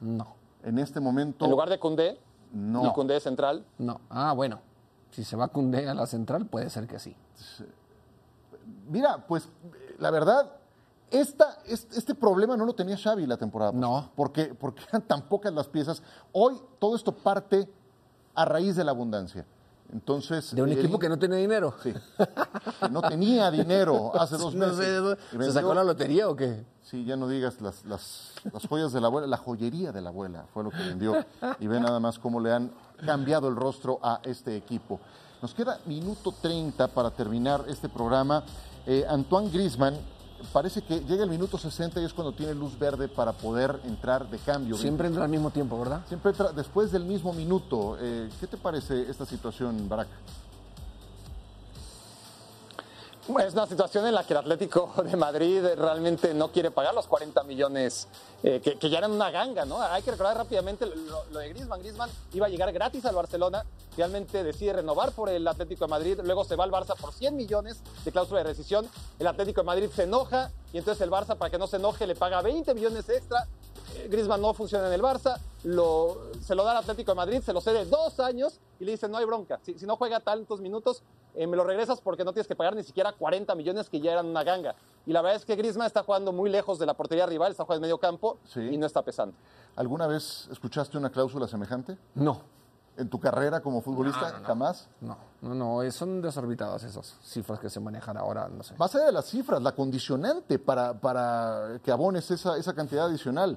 no. 0.00 0.34
En 0.64 0.78
este 0.78 1.00
momento. 1.00 1.44
En 1.44 1.50
lugar 1.50 1.68
de 1.70 1.78
Cundé, 1.78 2.18
No. 2.52 2.86
y 2.86 2.92
Cundé 2.92 3.20
central, 3.20 3.64
No. 3.78 4.00
Ah, 4.10 4.32
bueno. 4.32 4.60
Si 5.10 5.24
se 5.24 5.36
va 5.36 5.48
Cundé 5.48 5.88
a 5.88 5.94
la 5.94 6.06
central, 6.06 6.46
puede 6.46 6.68
ser 6.70 6.86
que 6.86 6.98
sí. 6.98 7.14
Mira, 8.90 9.24
pues 9.26 9.48
la 9.98 10.10
verdad, 10.10 10.52
esta, 11.10 11.58
es- 11.66 11.86
este 11.96 12.14
problema 12.14 12.56
no 12.56 12.64
lo 12.64 12.74
tenía 12.74 12.96
Xavi 12.96 13.26
la 13.26 13.36
temporada. 13.36 13.72
pasada. 13.72 13.86
No. 14.02 14.10
Porque, 14.16 14.54
porque 14.54 14.82
eran 14.88 15.02
tan 15.02 15.22
pocas 15.22 15.52
las 15.52 15.66
piezas. 15.68 16.02
Hoy 16.32 16.60
todo 16.78 16.96
esto 16.96 17.12
parte 17.12 17.68
a 18.34 18.44
raíz 18.44 18.76
de 18.76 18.84
la 18.84 18.90
abundancia. 18.92 19.44
Entonces. 19.92 20.54
De 20.54 20.60
un 20.62 20.70
equipo 20.70 20.98
que 20.98 21.08
no 21.08 21.18
tiene 21.18 21.36
dinero. 21.36 21.74
Sí. 21.82 21.94
Que 22.80 22.88
no 22.90 23.00
tenía 23.02 23.50
dinero 23.50 24.12
hace 24.20 24.36
dos 24.36 24.54
No 24.54 24.66
meses. 24.66 25.16
sé, 25.30 25.38
¿se 25.44 25.52
sacó 25.52 25.72
la 25.72 25.82
lotería 25.82 26.28
o 26.28 26.36
qué? 26.36 26.62
Sí, 26.82 27.04
ya 27.04 27.16
no 27.16 27.26
digas 27.28 27.60
las, 27.60 27.84
las, 27.86 28.32
las 28.52 28.66
joyas 28.66 28.92
de 28.92 29.00
la 29.00 29.06
abuela, 29.08 29.26
la 29.26 29.36
joyería 29.38 29.92
de 29.92 30.00
la 30.00 30.08
abuela 30.10 30.44
fue 30.52 30.62
lo 30.64 30.70
que 30.70 30.78
vendió. 30.78 31.24
Y 31.60 31.66
ve 31.66 31.80
nada 31.80 32.00
más 32.00 32.18
cómo 32.18 32.38
le 32.40 32.52
han 32.52 32.70
cambiado 33.04 33.48
el 33.48 33.56
rostro 33.56 33.98
a 34.02 34.20
este 34.24 34.56
equipo. 34.56 35.00
Nos 35.40 35.54
queda 35.54 35.78
minuto 35.86 36.32
30 36.40 36.88
para 36.88 37.10
terminar 37.10 37.64
este 37.68 37.88
programa. 37.88 38.42
Eh, 38.86 39.04
Antoine 39.08 39.50
Grisman 39.50 39.94
parece 40.52 40.82
que 40.82 41.00
llega 41.00 41.24
el 41.24 41.30
minuto 41.30 41.58
60 41.58 42.00
y 42.00 42.04
es 42.04 42.12
cuando 42.12 42.32
tiene 42.32 42.54
luz 42.54 42.78
verde 42.78 43.08
para 43.08 43.32
poder 43.32 43.80
entrar 43.84 44.28
de 44.28 44.38
cambio. 44.38 44.76
Siempre 44.76 45.08
entra 45.08 45.24
al 45.24 45.30
mismo 45.30 45.50
tiempo, 45.50 45.78
¿verdad? 45.78 46.02
Siempre 46.08 46.30
entra 46.30 46.52
después 46.52 46.92
del 46.92 47.04
mismo 47.04 47.32
minuto. 47.32 47.96
Eh, 48.00 48.28
¿Qué 48.40 48.46
te 48.46 48.56
parece 48.56 49.10
esta 49.10 49.24
situación, 49.26 49.88
Barak? 49.88 50.08
Es 53.28 53.52
una 53.52 53.66
situación 53.66 54.06
en 54.06 54.14
la 54.14 54.24
que 54.24 54.32
el 54.32 54.38
Atlético 54.38 54.90
de 55.04 55.14
Madrid 55.14 55.62
realmente 55.76 56.32
no 56.32 56.50
quiere 56.50 56.70
pagar 56.70 56.94
los 56.94 57.06
40 57.06 57.42
millones 57.42 58.08
eh, 58.42 58.58
que, 58.60 58.88
ya 58.88 58.98
eran 58.98 59.12
una 59.12 59.30
ganga, 59.30 59.66
¿no? 59.66 59.82
Hay 59.82 60.02
que 60.02 60.10
recordar 60.10 60.38
rápidamente 60.38 60.86
lo, 60.86 61.38
de 61.38 61.50
Griezmann. 61.50 61.80
Griezmann 61.80 62.10
iba 62.32 62.46
a 62.46 62.48
llegar 62.48 62.72
gratis 62.72 63.04
al 63.04 63.14
Barcelona, 63.14 63.66
finalmente 63.94 64.42
decide 64.42 64.72
renovar 64.72 65.12
por 65.12 65.28
el 65.28 65.46
Atlético 65.46 65.84
de 65.84 65.90
Madrid, 65.90 66.20
luego 66.24 66.42
se 66.44 66.56
va 66.56 66.64
al 66.64 66.70
Barça 66.70 66.96
por 66.96 67.12
100 67.12 67.36
millones 67.36 67.82
de 68.02 68.10
cláusula 68.10 68.38
de 68.38 68.44
rescisión. 68.44 68.88
El 69.18 69.26
Atlético 69.26 69.60
de 69.60 69.66
Madrid 69.66 69.90
se 69.94 70.04
enoja 70.04 70.50
y 70.72 70.78
entonces 70.78 71.02
el 71.02 71.10
Barça, 71.10 71.36
para 71.36 71.50
que 71.50 71.58
no 71.58 71.66
se 71.66 71.76
enoje, 71.76 72.06
le 72.06 72.14
paga 72.14 72.40
20 72.40 72.72
millones 72.72 73.06
extra. 73.10 73.46
Eh, 73.94 74.08
Griezmann 74.10 74.40
no 74.40 74.54
funciona 74.54 74.86
en 74.86 74.94
el 74.94 75.02
Barça, 75.02 75.38
lo, 75.64 76.30
se 76.42 76.54
lo 76.54 76.64
da 76.64 76.70
al 76.70 76.76
Atlético 76.78 77.10
de 77.10 77.16
Madrid, 77.16 77.42
se 77.42 77.52
lo 77.52 77.60
cede 77.60 77.84
dos 77.84 78.20
años 78.20 78.58
y 78.80 78.86
le 78.86 78.92
dice 78.92 79.06
no 79.06 79.18
hay 79.18 79.26
bronca. 79.26 79.60
Si 79.62 79.84
no 79.84 79.96
juega 79.96 80.20
tantos 80.20 80.60
minutos, 80.60 81.02
eh, 81.38 81.46
me 81.46 81.56
lo 81.56 81.64
regresas 81.64 82.00
porque 82.00 82.24
no 82.24 82.32
tienes 82.32 82.46
que 82.48 82.56
pagar 82.56 82.74
ni 82.76 82.82
siquiera 82.82 83.12
40 83.12 83.54
millones 83.54 83.88
que 83.88 84.00
ya 84.00 84.12
eran 84.12 84.26
una 84.26 84.42
ganga. 84.44 84.74
Y 85.06 85.12
la 85.12 85.22
verdad 85.22 85.36
es 85.36 85.44
que 85.46 85.56
Griezmann 85.56 85.86
está 85.86 86.02
jugando 86.02 86.32
muy 86.32 86.50
lejos 86.50 86.78
de 86.78 86.84
la 86.86 86.94
portería 86.94 87.24
rival, 87.26 87.50
está 87.52 87.64
jugando 87.64 87.86
en 87.86 87.88
medio 87.88 87.98
campo 87.98 88.38
Sí. 88.44 88.60
y 88.60 88.76
no 88.76 88.84
está 88.86 89.02
pesando. 89.02 89.34
¿Alguna 89.76 90.06
vez 90.06 90.48
escuchaste 90.50 90.98
una 90.98 91.10
cláusula 91.10 91.46
semejante? 91.48 91.96
No. 92.14 92.42
en 92.98 93.08
tu 93.08 93.20
carrera 93.20 93.60
como 93.60 93.80
futbolista? 93.80 94.40
¿Jamás? 94.44 94.88
No, 95.00 95.16
no, 95.40 95.54
no, 95.54 95.82
eh, 95.84 95.92
son 95.92 96.20
desorbitadas 96.20 96.82
esas 96.82 97.16
cifras 97.22 97.60
que 97.60 97.70
se 97.70 97.78
manejan 97.78 98.16
ahora, 98.16 98.48
no 98.48 98.64
sé. 98.64 98.74
Más 98.76 98.92
allá 98.96 99.04
de 99.06 99.12
las 99.12 99.24
cifras, 99.26 99.62
la 99.62 99.70
condicionante 99.70 100.58
para, 100.58 100.94
para 100.94 101.78
que 101.84 101.92
abones 101.92 102.28
esa, 102.32 102.56
esa 102.56 102.74
cantidad 102.74 103.06
adicional. 103.06 103.56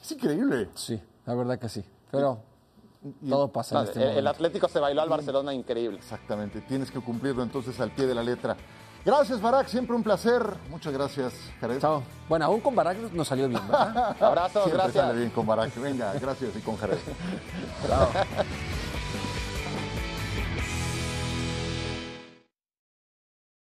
Es 0.00 0.10
increíble. 0.12 0.70
Sí, 0.74 0.98
la 1.26 1.34
verdad 1.34 1.58
que 1.58 1.68
sí. 1.68 1.84
Pero 2.10 2.38
todo 3.28 3.48
pasa 3.52 3.80
en 3.80 3.86
este 3.86 4.18
el. 4.18 4.26
Atlético 4.26 4.68
se 4.68 4.78
bailó 4.80 5.02
al 5.02 5.08
Barcelona 5.08 5.52
increíble. 5.52 5.98
Exactamente, 5.98 6.60
tienes 6.62 6.90
que 6.90 7.00
cumplirlo 7.00 7.42
entonces 7.42 7.78
al 7.80 7.90
pie 7.90 8.06
de 8.06 8.14
la 8.14 8.22
letra. 8.22 8.56
Gracias, 9.04 9.40
Barak, 9.40 9.66
siempre 9.66 9.96
un 9.96 10.02
placer. 10.04 10.42
Muchas 10.70 10.92
gracias, 10.92 11.32
Jared. 11.60 11.80
Chao. 11.80 12.04
Bueno, 12.28 12.44
aún 12.44 12.60
con 12.60 12.74
Barak 12.76 12.98
nos 13.12 13.26
salió 13.26 13.48
bien, 13.48 13.60
¿verdad? 13.66 14.16
Abrazos, 14.20 14.62
Siempre 14.64 14.84
gracias. 14.84 15.06
sale 15.06 15.18
bien 15.18 15.30
con 15.30 15.44
Barak. 15.44 15.74
Venga, 15.76 16.12
gracias 16.20 16.54
y 16.56 16.60
con 16.60 16.76
Jared. 16.76 16.98
Chao. 17.86 18.08